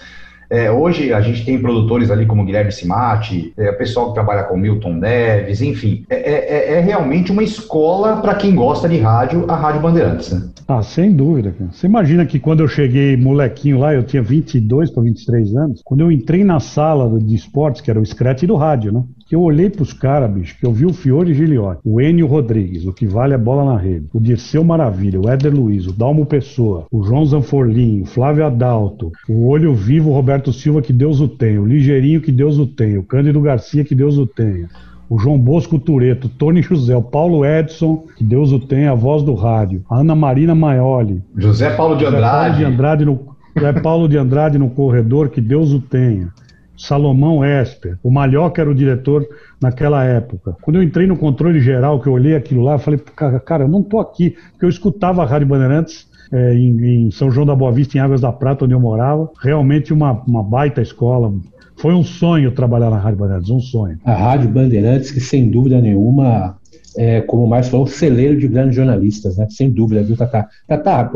[0.55, 4.57] É, hoje a gente tem produtores ali como Guilherme Simati, é, pessoal que trabalha com
[4.57, 6.07] Milton Neves, enfim.
[6.09, 10.31] É, é, é, é realmente uma escola para quem gosta de rádio, a Rádio Bandeirantes.
[10.33, 10.49] Né?
[10.69, 11.51] Ah, sem dúvida.
[11.51, 11.71] Cara.
[11.73, 16.03] Você imagina que quando eu cheguei molequinho lá, eu tinha 22 para 23 anos, quando
[16.03, 19.03] eu entrei na sala de esportes, que era o Scratch do rádio, né?
[19.27, 22.85] Que eu olhei pros caras, bicho, que eu vi o Fiore Giliotti, o Enio Rodrigues,
[22.85, 26.27] o que vale a bola na rede, o Dirceu Maravilha, o Éder Luiz, o Dalmo
[26.27, 31.29] Pessoa, o João Zanforlin, o Flávio Adalto, o Olho Vivo Roberto Silva, que Deus o
[31.29, 34.69] tenha, o Ligeirinho, que Deus o tenha, o Cândido Garcia, que Deus o tenha,
[35.09, 39.23] o João Bosco Tureto, Tony José, o Paulo Edson, que Deus o tenha, a voz
[39.23, 43.21] do rádio, a Ana Marina Maioli, José Paulo de Andrade, José Paulo de Andrade no,
[43.57, 46.29] José Paulo de Andrade no corredor, que Deus o tenha.
[46.77, 49.27] Salomão Esper, o Malhoca era o diretor
[49.61, 50.57] naquela época.
[50.63, 53.01] Quando eu entrei no controle geral, que eu olhei aquilo lá, eu falei,
[53.45, 57.31] cara, eu não tô aqui, porque eu escutava a Rádio Bandeirantes é, em, em, São
[57.31, 59.31] João da Boa Vista, em Águas da Prata, onde eu morava.
[59.41, 61.33] Realmente uma, uma baita escola.
[61.77, 63.99] Foi um sonho trabalhar na Rádio Bandeirantes, um sonho.
[64.05, 66.57] A Rádio Bandeirantes, que sem dúvida nenhuma
[66.97, 69.47] é, como o Márcio falou, um celeiro de grandes jornalistas, né?
[69.51, 70.49] Sem dúvida, viu, Tatá?
[70.67, 71.11] Tatá,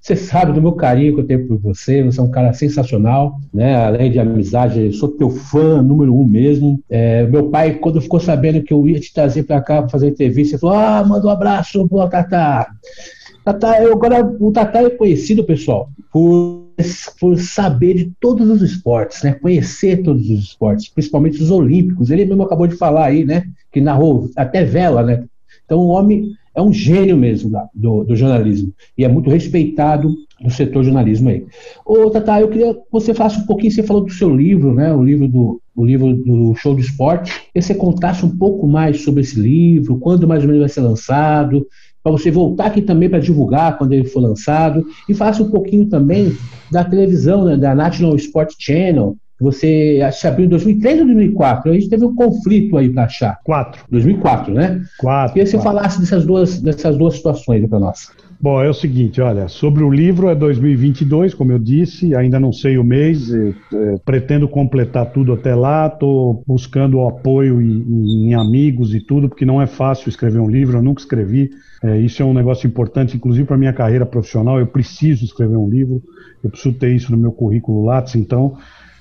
[0.00, 3.40] você sabe do meu carinho que eu tenho por você, você é um cara sensacional,
[3.52, 3.74] né?
[3.74, 6.80] Além de amizade, sou teu fã número um mesmo.
[6.88, 10.08] É, meu pai, quando ficou sabendo que eu ia te trazer para cá para fazer
[10.08, 12.70] entrevista, falou: Ah, manda um abraço pro Tatá.
[13.44, 16.61] Tatá, eu, agora, o Tatá é conhecido, pessoal, por,
[17.18, 19.32] por saber de todos os esportes, né?
[19.32, 22.10] Conhecer todos os esportes, principalmente os olímpicos.
[22.10, 23.44] Ele mesmo acabou de falar aí, né?
[23.70, 25.24] Que narrou até vela, né?
[25.64, 30.50] Então o homem é um gênio mesmo do, do, jornalismo e é muito respeitado no
[30.50, 31.46] setor jornalismo aí.
[31.84, 34.92] Ô, Tata, eu queria que você falasse um pouquinho, você falou do seu livro, né?
[34.92, 37.32] O livro do, o livro do Show do Esporte.
[37.54, 40.80] Que você contasse um pouco mais sobre esse livro, quando mais ou menos vai ser
[40.80, 41.66] lançado,
[42.02, 45.86] para você voltar aqui também para divulgar quando ele for lançado, e faça um pouquinho
[45.86, 46.36] também
[46.70, 51.70] da televisão, né, da National Sport Channel, que você se abriu em 2003 ou 2004?
[51.70, 53.38] A gente teve um conflito aí para achar.
[53.44, 53.84] Quatro.
[53.90, 54.82] 2004, né?
[54.98, 55.34] Quatro.
[55.34, 58.08] Queria que você falasse dessas duas, dessas duas situações para nós.
[58.42, 62.52] Bom, é o seguinte, olha, sobre o livro é 2022, como eu disse, ainda não
[62.52, 63.54] sei o mês, é,
[64.04, 69.62] pretendo completar tudo até lá, estou buscando apoio em, em, amigos e tudo, porque não
[69.62, 71.50] é fácil escrever um livro, eu nunca escrevi,
[71.84, 75.70] é, isso é um negócio importante, inclusive para minha carreira profissional, eu preciso escrever um
[75.70, 76.02] livro,
[76.42, 78.56] eu preciso ter isso no meu currículo Lattes, então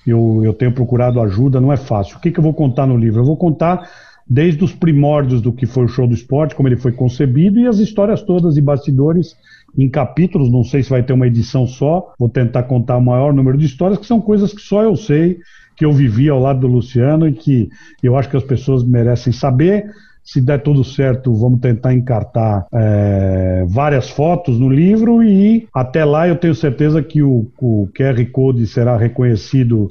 [0.05, 2.17] eu, eu tenho procurado ajuda, não é fácil.
[2.17, 3.21] O que, que eu vou contar no livro?
[3.21, 3.89] Eu vou contar
[4.31, 7.67] desde os primórdios do que foi o show do esporte, como ele foi concebido, e
[7.67, 9.35] as histórias todas de bastidores
[9.77, 13.33] em capítulos, não sei se vai ter uma edição só, vou tentar contar o maior
[13.33, 15.39] número de histórias, que são coisas que só eu sei,
[15.75, 17.67] que eu vivi ao lado do Luciano e que
[18.01, 19.91] eu acho que as pessoas merecem saber.
[20.23, 26.29] Se der tudo certo, vamos tentar encartar é, várias fotos no livro e até lá
[26.29, 29.89] eu tenho certeza que o, o QR Code será reconhecido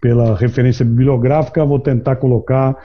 [0.00, 1.64] pela referência bibliográfica.
[1.64, 2.76] Vou tentar colocar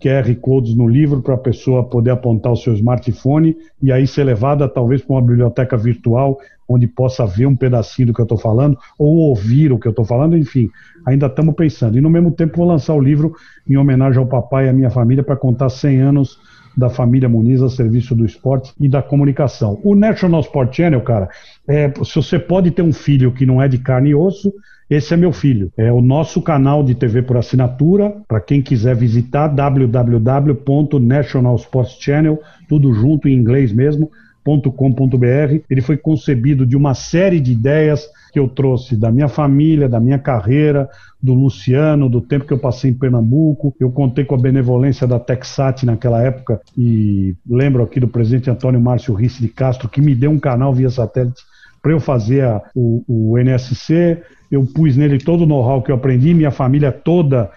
[0.00, 4.24] QR Codes no livro para a pessoa poder apontar o seu smartphone e aí ser
[4.24, 8.38] levada talvez para uma biblioteca virtual onde possa ver um pedacinho do que eu estou
[8.38, 10.70] falando ou ouvir o que eu estou falando, enfim,
[11.04, 11.98] ainda estamos pensando.
[11.98, 13.34] E no mesmo tempo vou lançar o livro
[13.68, 16.38] em homenagem ao papai e à minha família para contar 100 anos
[16.76, 19.80] da família Muniz a serviço do esporte e da comunicação.
[19.82, 21.28] O National Sport Channel, cara,
[21.66, 24.52] é, se você pode ter um filho que não é de carne e osso,
[24.90, 25.72] esse é meu filho.
[25.76, 28.12] É o nosso canal de TV por assinatura.
[28.26, 34.10] Para quem quiser visitar, www.nationalsportschannel, tudo junto em inglês mesmo,
[34.44, 35.60] .com.br.
[35.70, 40.00] Ele foi concebido de uma série de ideias que eu trouxe da minha família, da
[40.00, 40.88] minha carreira,
[41.22, 43.72] do Luciano, do tempo que eu passei em Pernambuco.
[43.78, 48.80] Eu contei com a benevolência da Texat naquela época e lembro aqui do presidente Antônio
[48.80, 51.48] Márcio Risse de Castro, que me deu um canal via satélite
[51.82, 54.22] para eu fazer a, o, o NSC.
[54.50, 57.50] Eu pus nele todo o know-how que eu aprendi, minha família toda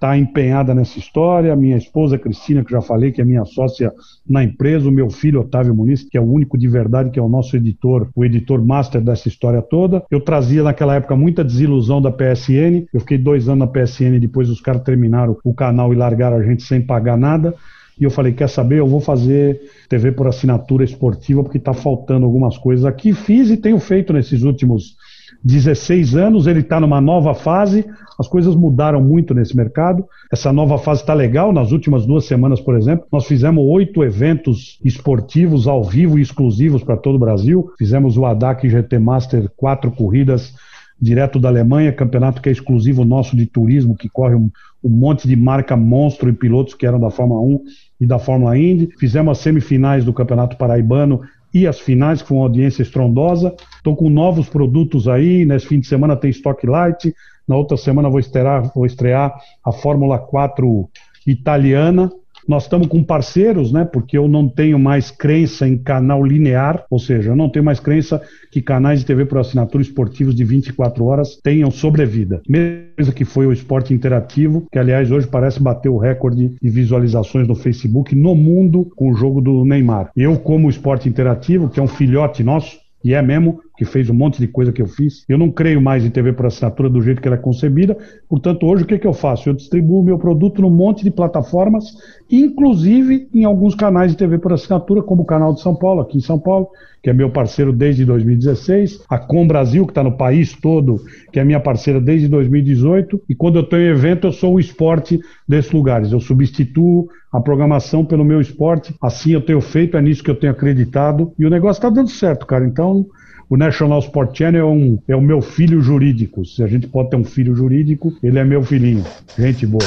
[0.00, 1.54] está empenhada nessa história.
[1.54, 3.92] Minha esposa Cristina, que já falei, que é minha sócia
[4.26, 7.22] na empresa, o meu filho Otávio Muniz, que é o único de verdade, que é
[7.22, 10.02] o nosso editor, o editor master dessa história toda.
[10.10, 12.86] Eu trazia naquela época muita desilusão da PSN.
[12.94, 16.42] Eu fiquei dois anos na PSN, depois os caras terminaram o canal e largaram a
[16.42, 17.54] gente sem pagar nada.
[18.00, 22.24] E eu falei, quer saber, eu vou fazer TV por assinatura esportiva, porque está faltando
[22.24, 23.12] algumas coisas aqui.
[23.12, 24.96] Fiz e tenho feito nesses últimos
[25.44, 27.86] 16 anos, ele está numa nova fase,
[28.18, 30.04] as coisas mudaram muito nesse mercado.
[30.30, 31.52] Essa nova fase está legal.
[31.52, 36.82] Nas últimas duas semanas, por exemplo, nós fizemos oito eventos esportivos ao vivo e exclusivos
[36.82, 37.70] para todo o Brasil.
[37.78, 40.52] Fizemos o ADAC GT Master, quatro corridas
[41.00, 44.50] direto da Alemanha, campeonato que é exclusivo nosso de turismo, que corre um,
[44.84, 47.60] um monte de marca monstro e pilotos que eram da Fórmula 1
[48.00, 48.90] e da Fórmula Indy.
[48.98, 51.22] Fizemos as semifinais do Campeonato Paraibano
[51.52, 53.54] e as finais, que foi uma audiência estrondosa.
[53.76, 55.44] Estou com novos produtos aí.
[55.44, 57.14] Nesse fim de semana tem Stock Light.
[57.48, 59.34] Na outra semana vou estrear, vou estrear
[59.64, 60.88] a Fórmula 4
[61.26, 62.10] italiana.
[62.46, 63.84] Nós estamos com parceiros, né?
[63.84, 67.80] Porque eu não tenho mais crença em canal linear, ou seja, eu não tenho mais
[67.80, 68.20] crença
[68.50, 72.42] que canais de TV por assinatura esportivos de 24 horas tenham sobrevida.
[72.48, 77.46] Mesmo que foi o esporte interativo, que aliás hoje parece bater o recorde de visualizações
[77.46, 80.10] no Facebook no mundo com o jogo do Neymar.
[80.16, 84.14] Eu, como esporte interativo, que é um filhote nosso, e é mesmo, que fez um
[84.14, 85.24] monte de coisa que eu fiz.
[85.26, 87.96] Eu não creio mais em TV por assinatura do jeito que ela é concebida,
[88.28, 89.48] portanto, hoje o que, que eu faço?
[89.48, 91.86] Eu distribuo meu produto num monte de plataformas,
[92.30, 96.18] inclusive em alguns canais de TV por assinatura, como o canal de São Paulo, aqui
[96.18, 96.68] em São Paulo,
[97.02, 101.00] que é meu parceiro desde 2016, a Com Brasil, que está no país todo,
[101.32, 105.18] que é minha parceira desde 2018, e quando eu tenho evento, eu sou o esporte
[105.48, 106.12] desses lugares.
[106.12, 110.38] Eu substituo a programação pelo meu esporte, assim eu tenho feito, é nisso que eu
[110.38, 112.66] tenho acreditado, e o negócio está dando certo, cara.
[112.66, 113.06] Então,
[113.50, 116.44] o National Sport Channel é, um, é o meu filho jurídico.
[116.44, 119.04] Se a gente pode ter um filho jurídico, ele é meu filhinho.
[119.36, 119.84] Gente boa.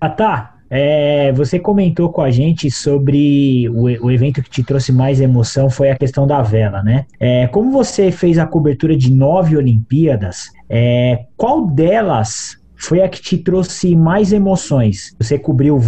[0.00, 0.54] Ah, tá.
[0.72, 5.68] É, você comentou com a gente sobre o, o, evento que te trouxe mais emoção
[5.68, 7.06] foi a questão da vela, né?
[7.18, 13.20] É, como você fez a cobertura de nove Olimpíadas, é, qual delas foi a que
[13.20, 15.14] te trouxe mais emoções.
[15.18, 15.78] Você cobriu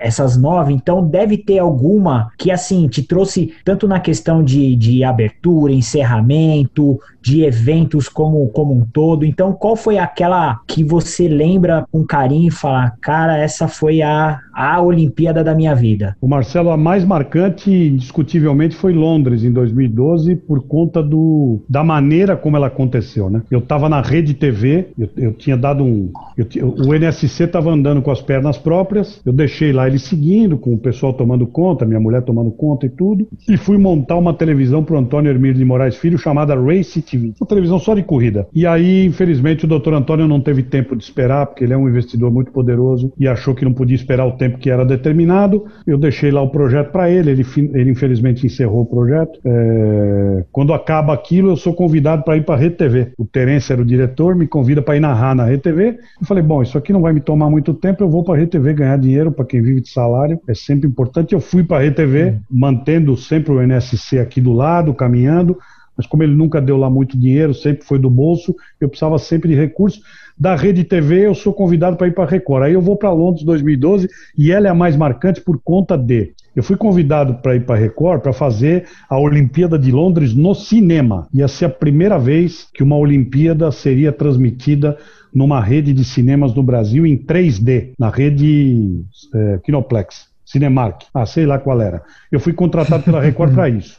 [0.00, 5.04] essas nove, então deve ter alguma que, assim, te trouxe tanto na questão de, de
[5.04, 9.24] abertura, encerramento, de eventos como, como um todo.
[9.24, 14.38] Então, qual foi aquela que você lembra com carinho e fala, cara, essa foi a,
[14.54, 16.16] a Olimpíada da minha vida?
[16.20, 22.36] O Marcelo, a mais marcante, indiscutivelmente, foi Londres, em 2012, por conta do, da maneira
[22.36, 23.42] como ela aconteceu, né?
[23.50, 26.12] Eu estava na rede TV, eu, eu tinha dado um...
[26.36, 30.74] Eu, o NSC estava andando com as pernas próprias, eu deixei lá ele seguindo, com
[30.74, 34.84] o pessoal tomando conta, minha mulher tomando conta e tudo, e fui montar uma televisão
[34.84, 38.46] para o Antônio Hermílio de Moraes Filho, chamada Race TV Uma televisão só de corrida.
[38.54, 41.88] E aí, infelizmente, o doutor Antônio não teve tempo de esperar, porque ele é um
[41.88, 45.64] investidor muito poderoso e achou que não podia esperar o tempo que era determinado.
[45.86, 49.38] Eu deixei lá o projeto para ele, ele, ele infelizmente encerrou o projeto.
[49.44, 50.44] É...
[50.52, 53.12] Quando acaba aquilo, eu sou convidado para ir para a Rede TV.
[53.18, 55.98] O Terence era o diretor, me convida para ir narrar na Rede TV.
[56.20, 58.38] Eu falei, bom, isso aqui não vai me tomar muito tempo, eu vou para a
[58.38, 61.32] Rede TV ganhar dinheiro para quem vive de salário, é sempre importante.
[61.34, 65.56] Eu fui para a Rede TV, mantendo sempre o NSC aqui do lado, caminhando
[65.96, 69.48] mas como ele nunca deu lá muito dinheiro, sempre foi do bolso, eu precisava sempre
[69.48, 70.02] de recursos.
[70.38, 72.64] Da Rede TV, eu sou convidado para ir para a Record.
[72.64, 76.34] Aí eu vou para Londres 2012 e ela é a mais marcante por conta de.
[76.54, 80.54] Eu fui convidado para ir para a Record para fazer a Olimpíada de Londres no
[80.54, 81.26] cinema.
[81.32, 84.98] Ia ser a primeira vez que uma Olimpíada seria transmitida
[85.34, 90.28] numa rede de cinemas no Brasil em 3D, na rede é, Kinoplex.
[90.46, 92.02] Cinemark, ah, sei lá qual era.
[92.30, 93.98] Eu fui contratado pela Record para isso.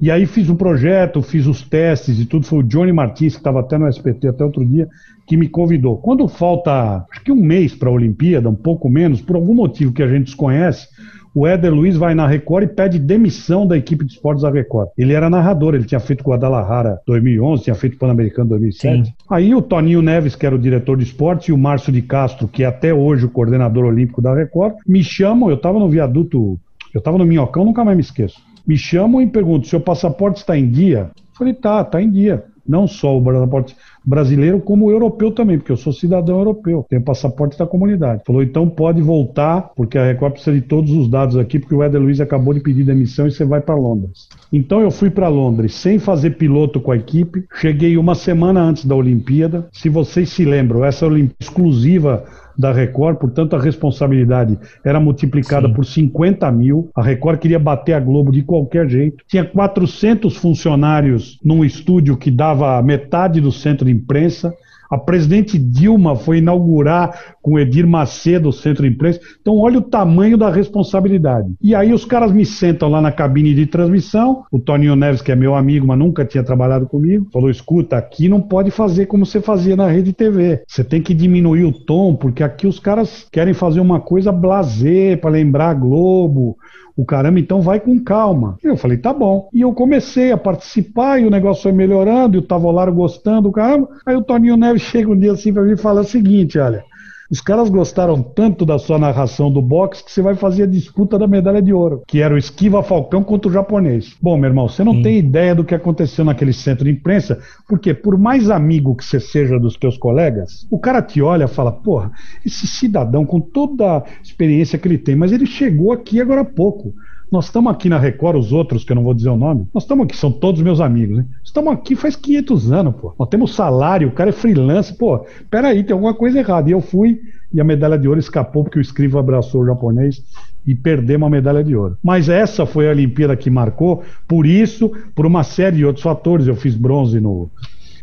[0.00, 2.46] E aí fiz um projeto, fiz os testes e tudo.
[2.46, 4.88] Foi o Johnny Martins, que estava até no SPT até outro dia,
[5.26, 5.96] que me convidou.
[5.96, 9.92] Quando falta, acho que um mês para a Olimpíada, um pouco menos, por algum motivo
[9.92, 10.86] que a gente desconhece,
[11.34, 14.88] o Éder Luiz vai na Record e pede demissão da equipe de esportes da Record.
[14.96, 19.04] Ele era narrador, ele tinha feito Guadalajara 2011, tinha feito Pan-Americano 2007.
[19.04, 19.14] Sim.
[19.28, 22.46] Aí o Toninho Neves, que era o diretor de esportes, e o Márcio de Castro,
[22.46, 26.58] que é até hoje o coordenador olímpico da Record, me chamam, eu estava no viaduto,
[26.94, 30.56] eu estava no Minhocão, nunca mais me esqueço me chamam e perguntam: seu passaporte está
[30.56, 31.10] em dia?
[31.32, 32.44] Falei: tá, está em dia.
[32.68, 37.58] Não só o passaporte, brasileiro como europeu também, porque eu sou cidadão europeu, tenho passaporte
[37.58, 38.22] da comunidade.
[38.26, 41.82] Falou, então pode voltar, porque a Record precisa de todos os dados aqui, porque o
[41.82, 44.28] Éder Luiz acabou de pedir demissão e você vai para Londres.
[44.52, 48.84] Então eu fui para Londres sem fazer piloto com a equipe, cheguei uma semana antes
[48.84, 49.66] da Olimpíada.
[49.72, 52.24] Se vocês se lembram, essa Olimpíada exclusiva
[52.58, 55.74] da Record, portanto a responsabilidade era multiplicada Sim.
[55.74, 56.90] por 50 mil.
[56.94, 59.22] A Record queria bater a Globo de qualquer jeito.
[59.28, 64.52] Tinha 400 funcionários num estúdio que dava metade do centro de imprensa.
[64.90, 69.20] A presidente Dilma foi inaugurar com Edir Macedo o centro de imprensa.
[69.40, 71.52] Então, olha o tamanho da responsabilidade.
[71.62, 74.44] E aí os caras me sentam lá na cabine de transmissão.
[74.50, 78.28] O Toninho Neves, que é meu amigo, mas nunca tinha trabalhado comigo, falou: escuta, aqui
[78.28, 80.62] não pode fazer como você fazia na rede TV.
[80.66, 85.20] Você tem que diminuir o tom, porque aqui os caras querem fazer uma coisa blazer
[85.20, 86.56] para lembrar a Globo
[86.98, 88.58] o caramba, então vai com calma.
[88.60, 89.48] Eu falei, tá bom.
[89.54, 93.88] E eu comecei a participar e o negócio foi melhorando, e o Tavolaro gostando, caramba.
[94.04, 96.84] Aí o Toninho Neves chega um dia assim para mim e fala o seguinte: olha,
[97.30, 101.18] os caras gostaram tanto da sua narração do boxe que você vai fazer a disputa
[101.18, 104.16] da medalha de ouro, que era o esquiva Falcão contra o japonês.
[104.20, 105.02] Bom, meu irmão, você não Sim.
[105.02, 109.20] tem ideia do que aconteceu naquele centro de imprensa, porque por mais amigo que você
[109.20, 112.10] seja dos teus colegas, o cara te olha e fala: porra,
[112.44, 116.46] esse cidadão com toda a experiência que ele tem, mas ele chegou aqui agora há
[116.46, 116.94] pouco.
[117.30, 119.82] Nós estamos aqui na Record, os outros, que eu não vou dizer o nome, nós
[119.82, 121.24] estamos aqui, são todos meus amigos?
[121.44, 123.14] Estamos aqui faz 500 anos, pô.
[123.18, 125.26] Nós temos salário, o cara é freelance, pô.
[125.50, 126.70] Peraí, tem alguma coisa errada.
[126.70, 127.20] E eu fui
[127.52, 130.22] e a medalha de ouro escapou porque o escrivo abraçou o japonês
[130.66, 131.98] e perdemos a medalha de ouro.
[132.02, 136.46] Mas essa foi a Olimpíada que marcou, por isso, por uma série de outros fatores.
[136.46, 137.50] Eu fiz bronze no,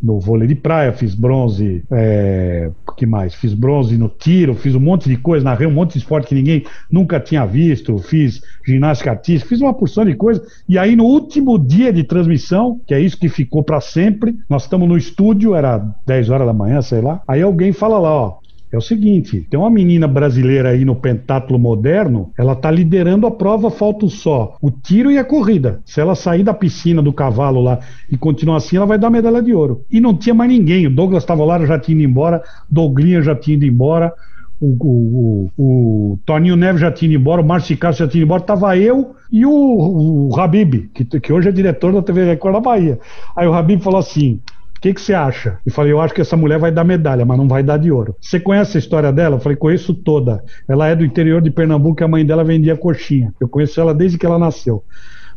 [0.02, 3.36] no vôlei de praia, fiz bronze, é, que mais?
[3.36, 6.36] Fiz bronze no tiro, fiz um monte de coisa, narrei um monte de esporte que
[6.36, 10.42] ninguém nunca tinha visto, fiz ginástica artística, fiz uma porção de coisa.
[10.68, 14.64] E aí no último dia de transmissão, que é isso que ficou para sempre, nós
[14.64, 17.22] estamos no estúdio, era 10 horas da manhã, sei lá.
[17.28, 18.38] Aí alguém fala lá, ó,
[18.76, 23.32] é o seguinte: tem uma menina brasileira aí no pentátulo moderno, ela está liderando a
[23.32, 25.82] prova, falta só o tiro e a corrida.
[25.86, 27.80] Se ela sair da piscina do cavalo lá
[28.12, 29.84] e continuar assim, ela vai dar medalha de ouro.
[29.90, 30.88] E não tinha mais ninguém.
[30.88, 34.14] O Douglas Tavolaro já tinha ido embora, Douglinha já tinha ido embora.
[34.60, 38.22] O, o, o, o, Toninho Neves já tinha ido embora, o Márcio Castro já tinha
[38.22, 42.24] ido embora, tava eu e o, o Habib, que, que hoje é diretor da TV
[42.26, 43.00] Record da Bahia.
[43.36, 44.40] Aí o Habib falou assim:
[44.78, 45.58] o que, que você acha?
[45.66, 47.92] Eu falei, eu acho que essa mulher vai dar medalha, mas não vai dar de
[47.92, 48.16] ouro.
[48.22, 49.38] Você conhece a história dela?
[49.38, 50.44] Eu falei, conheço toda.
[50.68, 53.34] Ela é do interior de Pernambuco e a mãe dela vendia coxinha.
[53.40, 54.84] Eu conheço ela desde que ela nasceu.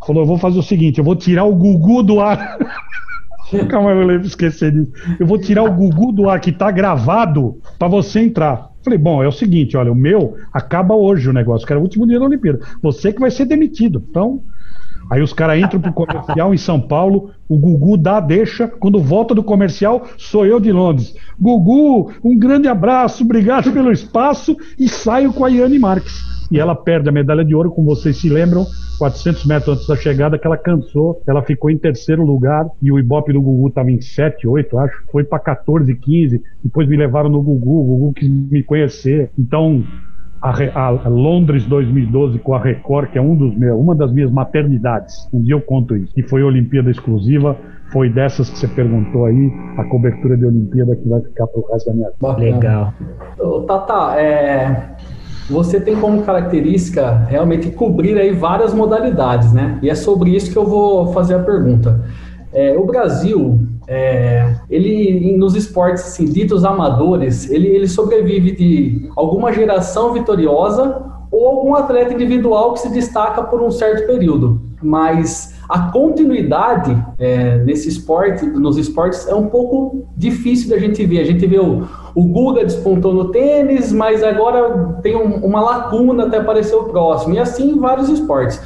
[0.06, 2.58] Falou, eu vou fazer o seguinte, eu vou tirar o Gugu do ar.
[3.68, 4.92] Calma, eu lembro esquecer disso.
[5.18, 8.68] Eu vou tirar o Gugu do ar que tá gravado para você entrar.
[8.82, 11.82] Falei, bom, é o seguinte, olha, o meu acaba hoje o negócio, que era o
[11.82, 12.60] último dia da Olimpíada.
[12.82, 14.04] Você que vai ser demitido.
[14.10, 14.42] Então,
[15.10, 18.68] Aí os caras entram pro comercial em São Paulo, o Gugu dá, deixa.
[18.68, 21.14] Quando volta do comercial, sou eu de Londres.
[21.40, 24.56] Gugu, um grande abraço, obrigado pelo espaço.
[24.78, 26.38] E saio com a Yane Marques.
[26.50, 28.66] E ela perde a medalha de ouro, como vocês se lembram,
[28.98, 31.22] 400 metros antes da chegada, que ela cansou.
[31.26, 32.66] Ela ficou em terceiro lugar.
[32.80, 35.02] E o Ibope do Gugu estava em 7, 8, acho.
[35.12, 36.42] Foi para 14, 15.
[36.64, 37.80] Depois me levaram no Gugu.
[37.80, 39.30] O Gugu quis me conhecer.
[39.38, 39.84] Então,
[40.40, 44.30] a, a, Londres 2012 com a Record, que é um dos meus, uma das minhas
[44.30, 45.28] maternidades.
[45.32, 46.12] Um dia eu conto isso.
[46.16, 47.56] E foi Olimpíada exclusiva.
[47.92, 51.88] Foi dessas que você perguntou aí, a cobertura de Olimpíada que vai ficar pro resto
[51.88, 52.56] da minha vida.
[52.56, 52.92] Legal.
[53.38, 54.90] Ô, Tata, é,
[55.48, 59.78] você tem como característica realmente cobrir aí várias modalidades, né?
[59.82, 62.04] E é sobre isso que eu vou fazer a pergunta.
[62.52, 63.58] É, o Brasil,
[63.88, 71.46] é, ele nos esportes assim, ditos amadores, ele, ele sobrevive de alguma geração vitoriosa ou
[71.46, 74.60] algum atleta individual que se destaca por um certo período.
[74.82, 81.20] Mas a continuidade é, nesse esporte, nos esportes, é um pouco difícil da gente ver.
[81.20, 86.26] A gente vê o, o Guga despontou no tênis, mas agora tem um, uma lacuna
[86.26, 87.34] até aparecer o próximo.
[87.34, 88.60] E assim vários esportes.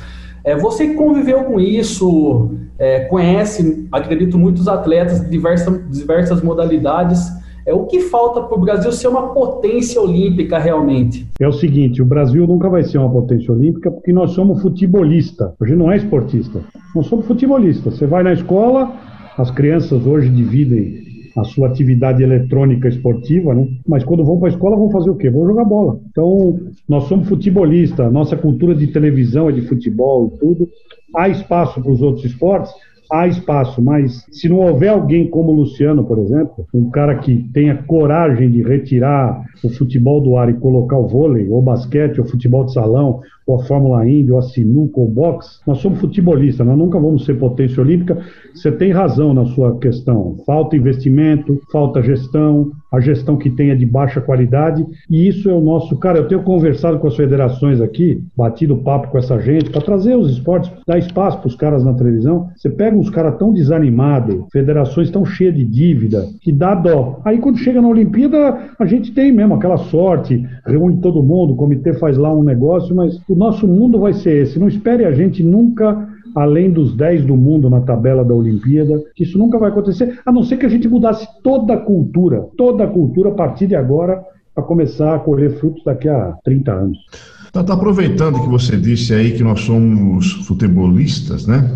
[0.44, 7.30] É, você conviveu com isso, é, conhece, acredito, muitos atletas de diversas, diversas modalidades.
[7.64, 11.26] É, o que falta para o Brasil ser uma potência olímpica realmente?
[11.38, 15.54] É o seguinte, o Brasil nunca vai ser uma potência olímpica porque nós somos futebolista.
[15.60, 16.60] Hoje não é esportista.
[16.94, 17.94] Nós somos futebolistas.
[17.96, 18.92] Você vai na escola,
[19.38, 23.68] as crianças hoje dividem a sua atividade eletrônica esportiva, né?
[23.86, 25.30] Mas quando vão para a escola vão fazer o quê?
[25.30, 25.98] Vão jogar bola.
[26.10, 26.58] Então,
[26.88, 30.68] nós somos futebolistas, nossa cultura de televisão é de futebol e tudo.
[31.14, 32.72] Há espaço para os outros esportes,
[33.12, 37.46] há espaço, mas se não houver alguém como o Luciano, por exemplo, um cara que
[37.52, 42.26] tenha coragem de retirar o futebol do ar e colocar o vôlei, ou basquete, ou
[42.26, 46.00] futebol de salão, ou a Fórmula Indy, ou a sinuca, ou o boxe, nós somos
[46.00, 48.18] futebolistas, nós nunca vamos ser potência olímpica.
[48.54, 50.36] Você tem razão na sua questão.
[50.46, 55.54] Falta investimento, falta gestão, a gestão que tem é de baixa qualidade, e isso é
[55.54, 55.96] o nosso.
[55.96, 60.14] Cara, eu tenho conversado com as federações aqui, batido papo com essa gente, para trazer
[60.14, 62.48] os esportes, dar espaço para os caras na televisão.
[62.54, 67.20] Você pega uns caras tão desanimados, federações tão cheias de dívida, que dá dó.
[67.24, 71.56] Aí quando chega na Olimpíada, a gente tem mesmo aquela sorte, reúne todo mundo, o
[71.56, 74.58] comitê faz lá um negócio, mas o nosso mundo vai ser esse.
[74.58, 79.22] Não espere a gente nunca além dos 10 do mundo na tabela da Olimpíada, que
[79.22, 82.84] isso nunca vai acontecer, a não ser que a gente mudasse toda a cultura, toda
[82.84, 84.22] a cultura a partir de agora,
[84.54, 86.98] para começar a colher frutos daqui a 30 anos.
[87.52, 91.70] Tá, tá, aproveitando que você disse aí que nós somos futebolistas, né?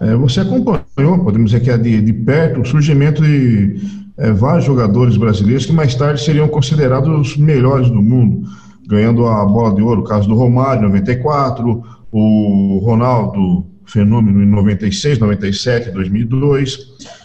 [0.00, 3.76] É, você acompanhou, podemos dizer que é de, de perto, o surgimento de
[4.18, 8.46] é, vários jogadores brasileiros que mais tarde seriam considerados os melhores do mundo,
[8.92, 11.82] ganhando a bola de ouro, o caso do Romário, 94,
[12.12, 16.78] o Ronaldo Fenômeno em 96, 97, 2002,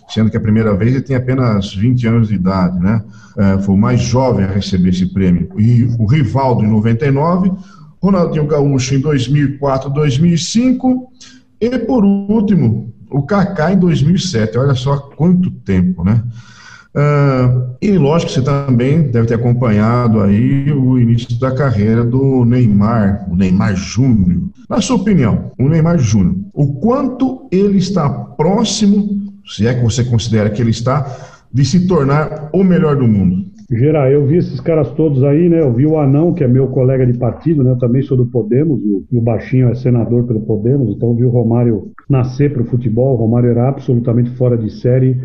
[0.08, 3.04] sendo que a primeira vez ele tem apenas 20 anos de idade, né?
[3.38, 5.50] É, foi o mais jovem a receber esse prêmio.
[5.58, 7.52] E o Rivaldo em 99,
[8.02, 11.12] Ronaldinho Gaúcho em 2004, 2005
[11.60, 14.58] e por último o Kaká em 2007.
[14.58, 16.24] Olha só quanto tempo, né?
[16.98, 22.44] Uh, e lógico que você também deve ter acompanhado aí o início da carreira do
[22.44, 24.50] Neymar, o Neymar Júnior.
[24.68, 30.04] Na sua opinião, o Neymar Júnior, o quanto ele está próximo, se é que você
[30.04, 31.06] considera que ele está,
[31.54, 33.46] de se tornar o melhor do mundo?
[33.70, 35.60] Geral, eu vi esses caras todos aí, né?
[35.60, 37.72] Eu vi o Anão, que é meu colega de partido, né?
[37.72, 38.82] Eu também sou do Podemos,
[39.12, 42.66] e o Baixinho é senador pelo Podemos, então eu vi o Romário nascer para o
[42.66, 43.14] futebol.
[43.14, 45.22] O Romário era absolutamente fora de série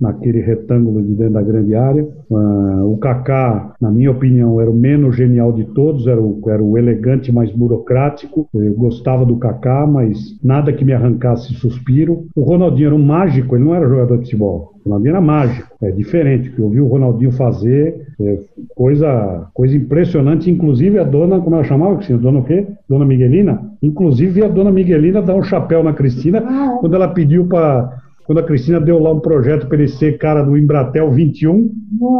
[0.00, 2.06] naquele retângulo de dentro da grande área.
[2.30, 6.62] Uh, o Kaká, na minha opinião, era o menos genial de todos, era o, era
[6.62, 8.48] o elegante mais burocrático.
[8.54, 12.26] Eu gostava do Kaká, mas nada que me arrancasse suspiro.
[12.34, 14.74] O Ronaldinho era um mágico, ele não era jogador de futebol.
[14.84, 16.48] O Ronaldinho era mágico, é diferente.
[16.48, 18.38] O que eu vi o Ronaldinho fazer, é
[18.74, 20.50] coisa, coisa impressionante.
[20.50, 22.18] Inclusive a dona, como ela chamava, Cristina?
[22.18, 22.66] Dona o quê?
[22.88, 23.60] Dona Miguelina?
[23.82, 26.78] Inclusive a dona Miguelina dá um chapéu na Cristina ah.
[26.80, 30.42] quando ela pediu para quando a Cristina deu lá um projeto para ele ser cara
[30.42, 31.70] do Embratel 21,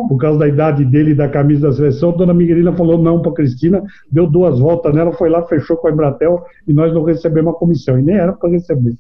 [0.09, 3.23] por causa da idade dele e da camisa da seleção, a dona Miguelina falou não
[3.23, 3.83] para a Cristina,
[4.13, 7.57] deu duas voltas nela, foi lá, fechou com a Embratel e nós não recebemos a
[7.57, 7.99] comissão.
[7.99, 8.95] E nem era para receber.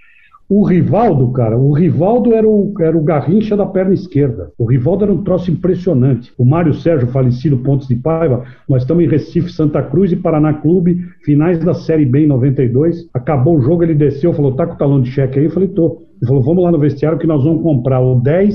[0.46, 4.50] O Rivaldo, cara, o Rivaldo era o, era o garrincha da perna esquerda.
[4.58, 6.32] O Rivaldo era um troço impressionante.
[6.36, 10.52] O Mário Sérgio, falecido Pontes de Paiva, nós estamos em Recife, Santa Cruz e Paraná
[10.52, 13.08] Clube, finais da Série B em 92.
[13.14, 15.46] Acabou o jogo, ele desceu, falou: tá com o talão de cheque aí?
[15.46, 16.02] Eu falei: tô.
[16.20, 18.54] Ele falou: vamos lá no vestiário que nós vamos comprar o 10,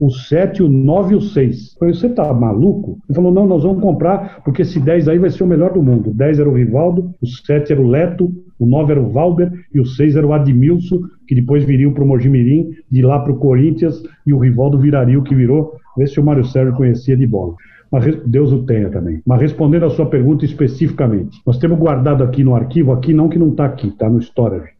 [0.00, 1.74] o 7, o 9 e o 6.
[1.74, 2.98] Eu falei: você tá maluco?
[3.08, 5.82] Ele falou: não, nós vamos comprar, porque esse 10 aí vai ser o melhor do
[5.82, 6.10] mundo.
[6.10, 9.52] O 10 era o Rivaldo, o 7 era o Leto, o 9 era o Valber
[9.74, 13.32] e o 6 era o Admilson, que depois viria para o Mojimirim, de lá para
[13.32, 15.74] o Corinthians, e o Rivaldo viraria o que virou.
[15.96, 17.54] Vê se o Mário Sérgio conhecia de bola.
[17.90, 19.20] Mas Deus o tenha também.
[19.24, 23.38] Mas respondendo a sua pergunta especificamente, nós temos guardado aqui no arquivo, aqui não que
[23.38, 24.75] não está aqui, está no Storage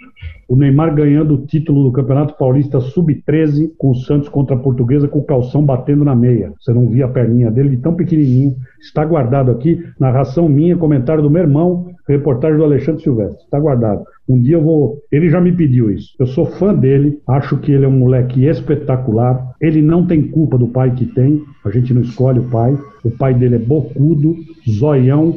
[0.48, 5.08] o Neymar ganhando o título do Campeonato Paulista Sub-13 com o Santos contra a Portuguesa
[5.08, 6.52] com o calção batendo na meia.
[6.60, 8.54] Você não via a perninha dele de tão pequenininho.
[8.80, 13.42] Está guardado aqui, narração minha, comentário do meu irmão, reportagem do Alexandre Silvestre.
[13.44, 14.04] Está guardado.
[14.28, 14.98] Um dia eu vou.
[15.10, 16.14] Ele já me pediu isso.
[16.18, 19.54] Eu sou fã dele, acho que ele é um moleque espetacular.
[19.60, 22.76] Ele não tem culpa do pai que tem, a gente não escolhe o pai.
[23.04, 24.36] O pai dele é bocudo,
[24.68, 25.34] zoião,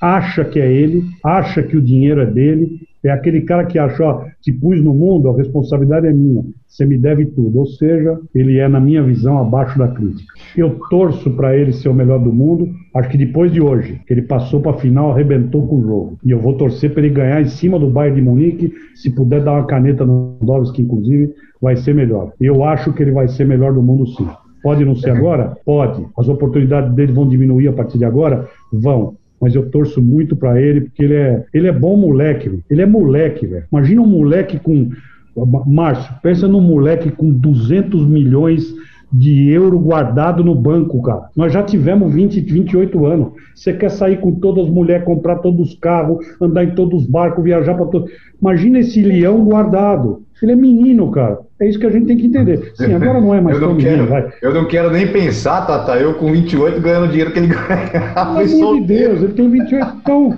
[0.00, 4.04] acha que é ele, acha que o dinheiro é dele, é aquele cara que acha,
[4.04, 7.58] ó, te pus no mundo, a responsabilidade é minha, você me deve tudo.
[7.58, 10.32] Ou seja, ele é, na minha visão, abaixo da crítica.
[10.56, 12.68] Eu torço para ele ser o melhor do mundo.
[12.94, 16.18] Acho que depois de hoje, que ele passou para a final, arrebentou com o jogo.
[16.24, 18.72] E eu vou torcer para ele ganhar em cima do Bayern de Munique.
[18.94, 22.32] Se puder dar uma caneta no Dovski, inclusive, vai ser melhor.
[22.40, 24.26] Eu acho que ele vai ser melhor do mundo, sim.
[24.62, 25.56] Pode não ser agora?
[25.64, 26.06] Pode.
[26.18, 28.46] As oportunidades dele vão diminuir a partir de agora?
[28.72, 32.82] Vão mas eu torço muito para ele, porque ele é, ele é bom moleque, ele
[32.82, 33.64] é moleque, velho.
[33.72, 34.90] Imagina um moleque com.
[35.66, 38.74] Márcio, pensa num moleque com 200 milhões
[39.12, 41.28] de euro guardado no banco, cara.
[41.36, 43.32] Nós já tivemos 20, 28 anos.
[43.54, 47.08] Você quer sair com todas as mulheres, comprar todos os carros, andar em todos os
[47.08, 48.06] barcos, viajar para todo.
[48.40, 50.22] Imagina esse leão guardado.
[50.42, 51.38] Ele é menino, cara.
[51.60, 52.72] É isso que a gente tem que entender.
[52.74, 54.32] Sim, agora não é mais eu não quero, menino, vai.
[54.40, 58.14] Eu não quero nem pensar, Tata, eu com 28 ganhando o dinheiro que ele ganha.
[58.14, 59.96] Pelo amor de Deus, ele tem 28.
[60.02, 60.36] Então,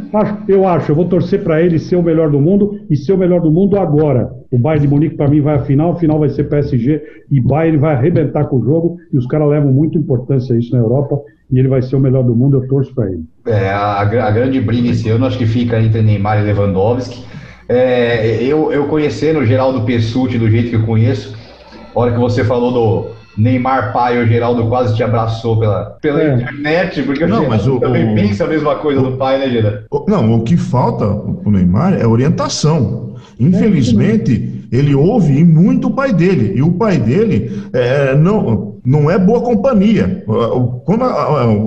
[0.49, 3.19] eu acho, eu vou torcer para ele ser o melhor do mundo e ser o
[3.19, 4.33] melhor do mundo agora.
[4.51, 7.01] O Bayern de Munique, para mim, vai à final, a final vai ser PSG
[7.31, 10.73] e Bayern vai arrebentar com o jogo e os caras levam muita importância a isso
[10.73, 11.21] na Europa
[11.53, 13.25] e ele vai ser o melhor do mundo, eu torço para ele.
[13.47, 17.25] É, a, a, grande briga esse ano acho que fica entre Neymar e Lewandowski.
[17.73, 21.35] É, eu, eu conhecendo o Geraldo Pessuti do jeito que eu conheço,
[21.95, 26.23] a hora que você falou do Neymar pai, o Geraldo quase te abraçou pela, pela
[26.23, 26.35] é.
[26.35, 29.39] internet, porque não, o mas o, também o, pensa a mesma coisa o, do pai,
[29.39, 29.85] né, Geraldo?
[30.07, 33.15] Não, o que falta pro Neymar é orientação.
[33.41, 39.11] Infelizmente, é ele ouve muito o pai dele, e o pai dele é, não, não
[39.11, 40.25] é boa companhia.
[40.85, 41.05] Quando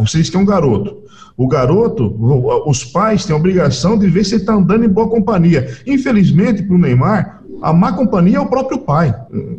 [0.01, 1.04] vocês têm um garoto,
[1.37, 2.15] o garoto,
[2.65, 5.67] os pais têm a obrigação de ver se ele está andando em boa companhia.
[5.85, 9.13] Infelizmente, para o Neymar, a má companhia é o próprio pai.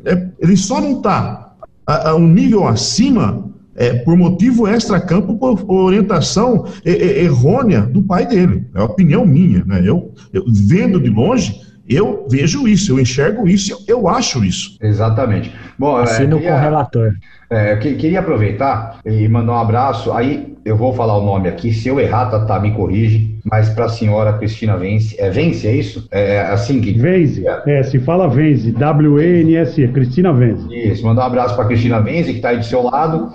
[0.04, 1.54] É, ele só não está
[1.86, 8.66] a, a, um nível acima é, por motivo extra-campo, por orientação errônea do pai dele.
[8.74, 9.62] É a opinião minha.
[9.66, 9.82] Né?
[9.84, 14.76] Eu, eu, vendo de longe, eu vejo isso, eu enxergo isso, eu acho isso.
[14.82, 15.52] Exatamente.
[15.78, 17.12] Bom, Assino é, com o relator.
[17.48, 20.12] É, eu queria aproveitar e mandar um abraço.
[20.12, 21.72] Aí eu vou falar o nome aqui.
[21.72, 23.36] Se eu errar, tá, tá me corrige.
[23.44, 25.14] Mas para a senhora Cristina Vence.
[25.20, 26.08] É Vence, é isso?
[26.10, 26.92] É, é assim que.
[26.92, 27.44] Vence.
[27.66, 28.72] É, se fala Vence.
[28.72, 29.86] W-E-N-S-E.
[29.88, 30.66] Cristina Vence.
[30.74, 31.06] Isso.
[31.06, 33.30] Mandar um abraço para Cristina Vence, que está aí do seu lado.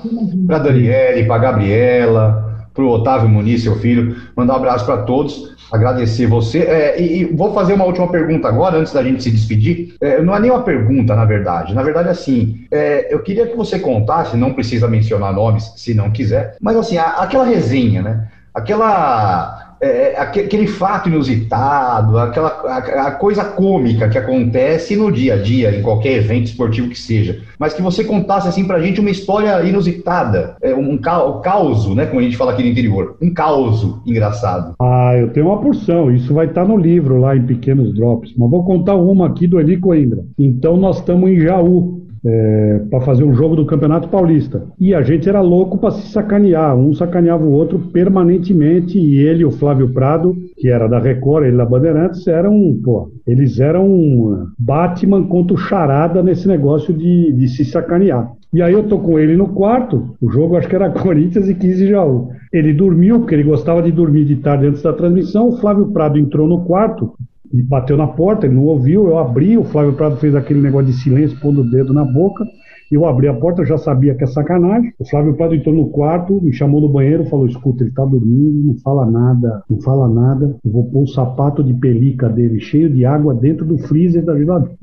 [0.46, 4.18] Para Daniele, para Gabriela, para o Otávio Muniz, seu filho.
[4.36, 6.60] Mandar um abraço para todos agradecer você.
[6.60, 9.96] É, e, e, vou fazer uma última pergunta agora, antes da gente se despedir.
[10.02, 11.74] É, não é nem uma pergunta, na verdade.
[11.74, 16.12] Na verdade, assim, é, eu queria que você contasse, não precisa mencionar nomes, se não
[16.12, 18.28] quiser, mas assim, a, aquela resenha, né?
[18.54, 25.34] Aquela é, é aquele fato inusitado, aquela a, a, coisa cômica que acontece no dia
[25.34, 29.00] a dia, em qualquer evento esportivo que seja, mas que você contasse assim pra gente
[29.00, 33.18] uma história inusitada, é, um ca, caos, né, como a gente fala aqui no interior,
[33.22, 34.76] um caos engraçado.
[34.80, 38.34] Ah, eu tenho uma porção, isso vai estar tá no livro lá em pequenos drops,
[38.38, 40.24] mas vou contar uma aqui do Eli Coimbra.
[40.38, 44.64] Então nós estamos em Jaú, é, para fazer um jogo do Campeonato Paulista.
[44.80, 49.44] E a gente era louco para se sacanear, um sacaneava o outro permanentemente, e ele,
[49.44, 55.24] o Flávio Prado, que era da Record, ele da Bandeirantes, eram, pô, eles eram Batman
[55.24, 58.32] contra o Charada nesse negócio de, de se sacanear.
[58.54, 61.56] E aí eu tô com ele no quarto, o jogo acho que era Corinthians e
[61.56, 62.30] 15 Jaú.
[62.52, 66.20] Ele dormiu, porque ele gostava de dormir de tarde antes da transmissão, o Flávio Prado
[66.20, 67.14] entrou no quarto,
[67.54, 70.94] bateu na porta, ele não ouviu, eu abri, o Flávio Prado fez aquele negócio de
[70.94, 72.46] silêncio, pondo o dedo na boca,
[72.92, 74.92] eu abri a porta, eu já sabia que é sacanagem.
[75.00, 78.68] O Flávio Prado entrou no quarto, me chamou no banheiro, falou: escuta, ele tá dormindo,
[78.68, 80.58] não fala nada, não fala nada.
[80.64, 84.38] Eu vou pôr o sapato de pelica dele cheio de água dentro do freezer da
[84.38, 84.76] geladeira.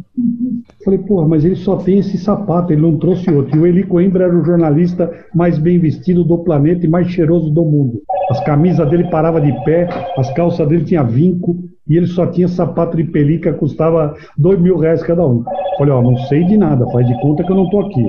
[0.83, 3.55] Falei, porra, mas ele só tem esse sapato, ele não trouxe outro.
[3.55, 7.51] E o Eli Coimbra era o jornalista mais bem vestido do planeta e mais cheiroso
[7.51, 8.01] do mundo.
[8.31, 11.57] As camisas dele paravam de pé, as calças dele tinha vinco,
[11.89, 15.45] e ele só tinha sapato de pelica, custava dois mil reais cada um.
[15.79, 18.05] Falei, ó, não sei de nada, faz de conta que eu não tô aqui.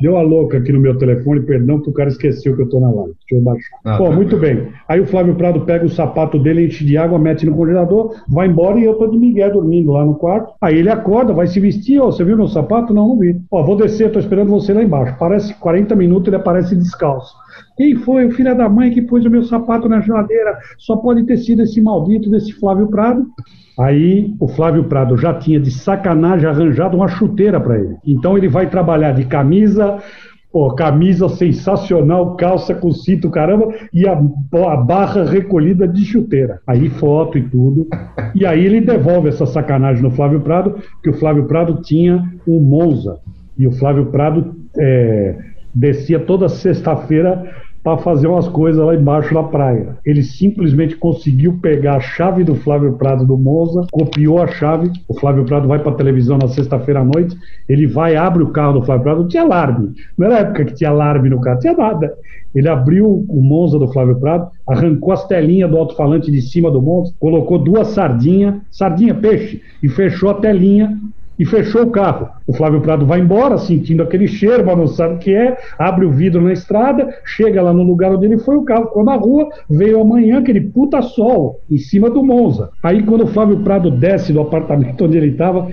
[0.00, 2.80] Deu a louca aqui no meu telefone, perdão que o cara esqueceu que eu tô
[2.80, 3.12] na live.
[3.20, 3.78] Deixa eu baixar.
[3.84, 4.68] Ah, Pô, tá muito bem.
[4.88, 8.48] Aí o Flávio Prado pega o sapato dele, enche de água, mete no congelador, vai
[8.48, 10.54] embora e eu tô de Miguel dormindo lá no quarto.
[10.62, 12.94] Aí ele acorda, vai se vestir, ó, você viu meu sapato?
[12.94, 13.38] Não, não vi.
[13.50, 15.16] Ó, vou descer, tô esperando você lá embaixo.
[15.18, 17.34] Parece 40 minutos, ele aparece descalço.
[17.76, 20.58] Quem foi o filho da mãe que pôs o meu sapato na geladeira?
[20.78, 23.26] Só pode ter sido esse maldito desse Flávio Prado.
[23.78, 27.96] Aí o Flávio Prado já tinha de sacanagem arranjado uma chuteira para ele.
[28.06, 29.98] Então ele vai trabalhar de camisa,
[30.52, 36.60] pô, camisa sensacional, calça com cinto, caramba, e a, a, barra recolhida de chuteira.
[36.66, 37.86] Aí foto e tudo.
[38.34, 42.60] E aí ele devolve essa sacanagem no Flávio Prado, que o Flávio Prado tinha um
[42.60, 43.18] Monza.
[43.56, 45.36] E o Flávio Prado é,
[45.74, 47.50] descia toda sexta-feira
[47.82, 49.96] para fazer umas coisas lá embaixo na praia.
[50.04, 54.90] Ele simplesmente conseguiu pegar a chave do Flávio Prado do Monza, copiou a chave.
[55.08, 57.36] O Flávio Prado vai para a televisão na sexta-feira à noite.
[57.68, 59.20] Ele vai, abre o carro do Flávio Prado.
[59.22, 59.94] Não tinha alarme.
[60.16, 62.14] Não era época que tinha alarme no carro, tinha nada.
[62.54, 66.82] Ele abriu o Monza do Flávio Prado, arrancou as telinhas do alto-falante de cima do
[66.82, 70.98] Monza, colocou duas sardinhas, sardinha, peixe, e fechou a telinha
[71.38, 72.28] e fechou o carro.
[72.46, 76.04] O Flávio Prado vai embora, sentindo aquele cheiro, mas não sabe o que é, abre
[76.04, 79.16] o vidro na estrada, chega lá no lugar onde ele foi, o carro ficou na
[79.16, 82.70] rua, veio amanhã aquele puta sol em cima do Monza.
[82.82, 85.68] Aí quando o Flávio Prado desce do apartamento onde ele estava,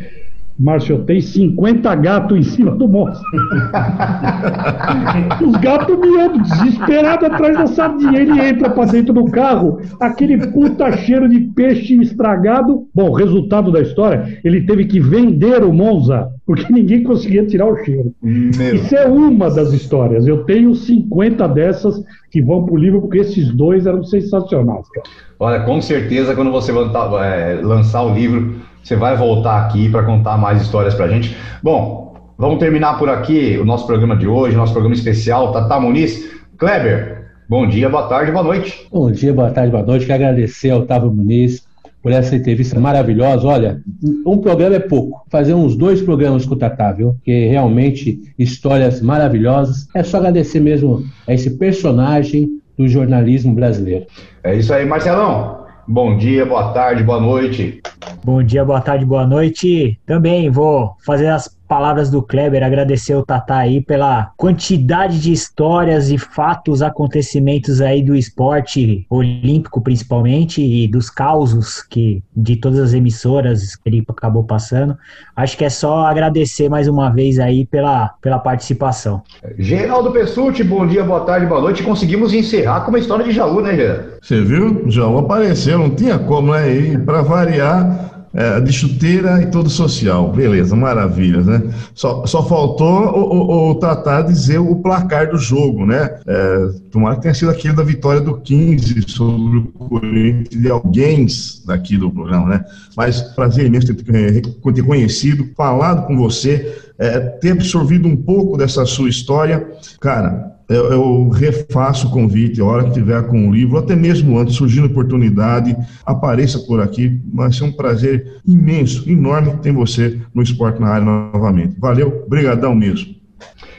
[0.60, 3.24] Márcio, tem 50 gatos em cima do monstro.
[5.46, 8.20] Os gatos miando, desesperados atrás da sardinha.
[8.20, 12.88] Ele entra para dentro do carro, aquele puta cheiro de peixe estragado.
[12.94, 17.78] Bom, resultado da história, ele teve que vender o Monza, porque ninguém conseguia tirar o
[17.84, 18.12] cheiro.
[18.24, 18.76] Meu.
[18.76, 20.26] Isso é uma das histórias.
[20.26, 25.08] Eu tenho 50 dessas que vão para o livro, porque esses dois eram sensacionais, cara.
[25.40, 28.56] Olha, com certeza, quando você é, lançar o livro
[28.88, 31.36] você vai voltar aqui para contar mais histórias para a gente.
[31.62, 35.52] Bom, vamos terminar por aqui o nosso programa de hoje, nosso programa especial.
[35.52, 37.18] Tata Muniz, Kleber,
[37.50, 38.88] Bom dia, boa tarde, boa noite.
[38.92, 40.06] Bom dia, boa tarde, boa noite.
[40.06, 41.66] Quero agradecer ao Otávio Muniz
[42.04, 43.48] por essa entrevista maravilhosa.
[43.48, 43.82] Olha,
[44.26, 45.26] um programa é pouco.
[45.30, 47.16] Fazer uns dois programas com o Tatá, viu?
[47.24, 49.88] Que realmente histórias maravilhosas.
[49.94, 54.06] É só agradecer mesmo a esse personagem do jornalismo brasileiro.
[54.44, 55.67] É isso aí, Marcelão.
[55.90, 57.82] Bom dia, boa tarde, boa noite.
[58.22, 59.98] Bom dia, boa tarde, boa noite.
[60.06, 66.10] Também vou fazer as palavras do Kleber, agradecer o Tatá aí pela quantidade de histórias
[66.10, 72.94] e fatos, acontecimentos aí do esporte olímpico principalmente e dos causos que de todas as
[72.94, 74.98] emissoras que ele acabou passando.
[75.36, 79.22] Acho que é só agradecer mais uma vez aí pela, pela participação.
[79.58, 81.84] Geraldo Pessuti, bom dia, boa tarde, boa noite.
[81.84, 84.18] Conseguimos encerrar com uma história de Jaú, né, Geraldo?
[84.22, 84.90] Você viu?
[84.90, 86.72] Jaú apareceu, não tinha como, né?
[86.72, 90.32] E para variar, é, de chuteira e todo social.
[90.32, 91.64] Beleza, maravilha, né?
[91.94, 96.20] Só, só faltou o, o, o Tatá dizer o placar do jogo, né?
[96.26, 101.28] É, tomara que tenha sido aquele da vitória do 15 sobre o Corinthians de alguém
[101.66, 102.66] daqui do programa, né?
[102.96, 108.86] Mas prazer imenso ter, ter conhecido, falado com você, é, ter absorvido um pouco dessa
[108.86, 109.68] sua história.
[110.00, 114.38] Cara, eu, eu, refaço o convite, a hora que tiver com o livro, até mesmo
[114.38, 117.22] antes, surgindo oportunidade, apareça por aqui.
[117.34, 121.80] Vai ser um prazer imenso, enorme ter você no Esporte na Área novamente.
[121.80, 123.17] Valeu, brigadão mesmo.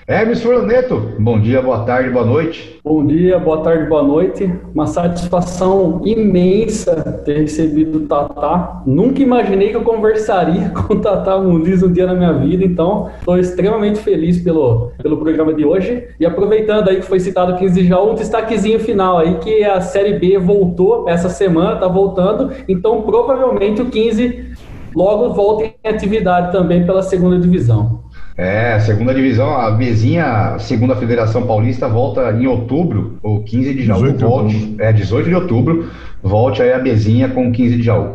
[0.07, 2.81] Hermes Furlaneto, bom dia, boa tarde, boa noite.
[2.83, 4.51] Bom dia, boa tarde, boa noite.
[4.75, 8.83] Uma satisfação imensa ter recebido o Tatá.
[8.87, 13.11] Nunca imaginei que eu conversaria com o Tatá Muniz um dia na minha vida, então
[13.19, 16.09] estou extremamente feliz pelo, pelo programa de hoje.
[16.19, 20.19] E aproveitando aí que foi citado 15 já, um destaquezinho final aí, que a Série
[20.19, 24.57] B voltou essa semana, está voltando, então provavelmente o 15
[24.97, 28.08] logo volta em atividade também pela segunda divisão.
[28.39, 34.17] É, segunda divisão, a Bezinha, segunda Federação Paulista, volta em outubro, ou 15 de Jaú,
[34.17, 34.77] volte.
[34.79, 35.91] É, 18 de outubro,
[36.23, 38.15] volte aí a Bezinha com 15 de Jaú.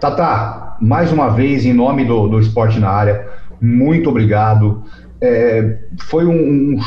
[0.00, 3.28] Tata, mais uma vez, em nome do, do Esporte na Área,
[3.60, 4.84] muito obrigado.
[5.20, 6.80] É, foi, um, um,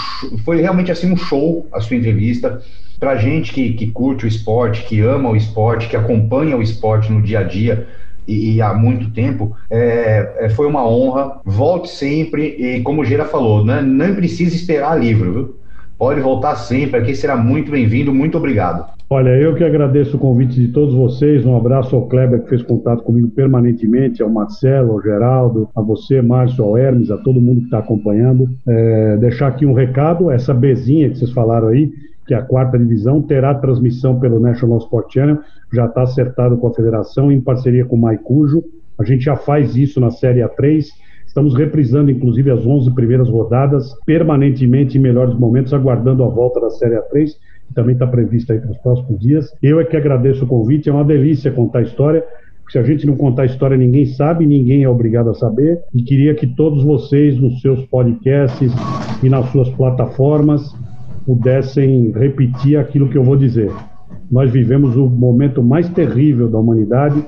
[0.44, 2.64] foi realmente assim um show a sua entrevista.
[3.00, 7.12] Pra gente que, que curte o esporte, que ama o esporte, que acompanha o esporte
[7.12, 7.88] no dia a dia,
[8.28, 11.40] e, e há muito tempo, é, é, foi uma honra.
[11.46, 15.56] Volte sempre e, como o Gera falou, né, não precisa esperar livro, viu?
[15.98, 18.86] Pode voltar sempre, aqui será muito bem-vindo, muito obrigado.
[19.10, 22.64] Olha, eu que agradeço o convite de todos vocês, um abraço ao Kleber que fez
[22.64, 27.60] contato comigo permanentemente, ao Marcelo, ao Geraldo, a você, Márcio, ao Hermes, a todo mundo
[27.60, 28.50] que está acompanhando.
[28.68, 31.94] É, deixar aqui um recado, essa bezinha que vocês falaram aí,
[32.26, 35.40] que é a quarta divisão, terá transmissão pelo National Sport Channel,
[35.72, 38.64] já está acertado com a federação, em parceria com o Maicujo.
[39.00, 40.86] A gente já faz isso na Série A3.
[41.28, 46.70] Estamos reprisando, inclusive, as 11 primeiras rodadas, permanentemente em melhores momentos, aguardando a volta da
[46.70, 47.32] Série A3,
[47.68, 49.54] que também está prevista aí para os próximos dias.
[49.62, 52.24] Eu é que agradeço o convite, é uma delícia contar a história.
[52.70, 55.80] Se a gente não contar a história, ninguém sabe, ninguém é obrigado a saber.
[55.94, 58.72] E queria que todos vocês, nos seus podcasts
[59.22, 60.74] e nas suas plataformas,
[61.26, 63.72] pudessem repetir aquilo que eu vou dizer.
[64.32, 67.24] Nós vivemos o momento mais terrível da humanidade.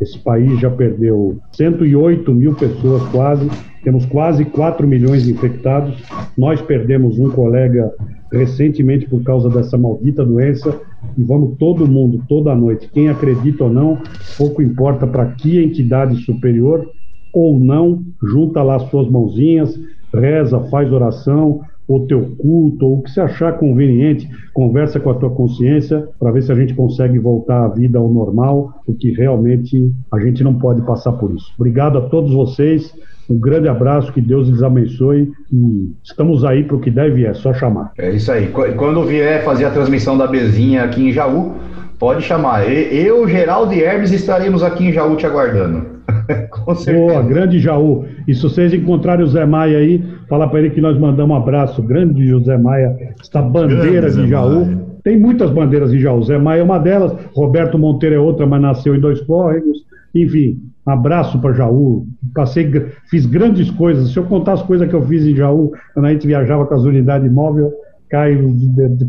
[0.00, 3.48] Esse país já perdeu 108 mil pessoas, quase.
[3.82, 5.96] Temos quase 4 milhões de infectados.
[6.36, 7.92] Nós perdemos um colega
[8.30, 10.80] recentemente por causa dessa maldita doença.
[11.16, 13.98] E vamos todo mundo, toda noite, quem acredita ou não,
[14.38, 16.88] pouco importa para que entidade superior
[17.32, 19.78] ou não, junta lá as suas mãozinhas,
[20.14, 21.62] reza, faz oração,
[21.96, 26.30] o teu culto, ou o que você achar conveniente, conversa com a tua consciência para
[26.30, 30.54] ver se a gente consegue voltar à vida ao normal, porque realmente a gente não
[30.54, 31.52] pode passar por isso.
[31.56, 32.94] Obrigado a todos vocês.
[33.30, 37.32] Um grande abraço, que Deus lhes abençoe e estamos aí para o que deve é,
[37.32, 37.92] só chamar.
[37.96, 38.48] É isso aí.
[38.76, 41.54] Quando vier fazer a transmissão da Bezinha aqui em Jaú,
[41.98, 42.68] pode chamar.
[42.68, 45.91] Eu, Geraldo e Hermes estaremos aqui em Jaú te aguardando.
[46.50, 47.06] Com certeza.
[47.06, 48.04] Boa, grande Jaú.
[48.26, 51.38] E se vocês encontrarem o Zé Maia aí, fala para ele que nós mandamos um
[51.38, 54.92] abraço grande José Maia, esta bandeira grande de Jaú.
[55.02, 56.22] Tem muitas bandeiras de Jaú.
[56.22, 59.78] Zé Maia é uma delas, Roberto Monteiro é outra, mas nasceu em dois córregos.
[60.14, 62.06] Enfim, abraço para Jaú.
[62.34, 62.70] Passei,
[63.10, 64.12] fiz grandes coisas.
[64.12, 66.74] Se eu contar as coisas que eu fiz em Jaú, quando a gente viajava com
[66.74, 67.72] as unidades móveis,
[68.10, 68.38] cai,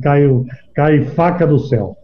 [0.01, 0.27] cai,
[0.73, 1.95] cai faca do céu.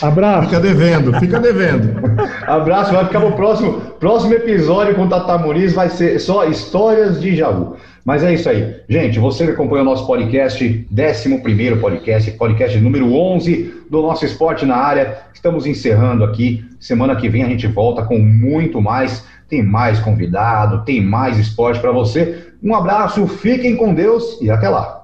[0.00, 0.48] Abraço.
[0.48, 2.00] Fica devendo, fica devendo.
[2.46, 7.20] Abraço, vai ficar no próximo, próximo episódio com o Tata Muniz, vai ser só histórias
[7.20, 7.76] de Jaú.
[8.04, 8.76] Mas é isso aí.
[8.88, 14.66] Gente, você que acompanha o nosso podcast, 11 podcast, podcast número 11 do nosso esporte
[14.66, 15.18] na área.
[15.32, 16.64] Estamos encerrando aqui.
[16.78, 19.24] Semana que vem a gente volta com muito mais.
[19.48, 22.46] Tem mais convidado, tem mais esporte para você.
[22.62, 25.03] Um abraço, fiquem com Deus e até lá.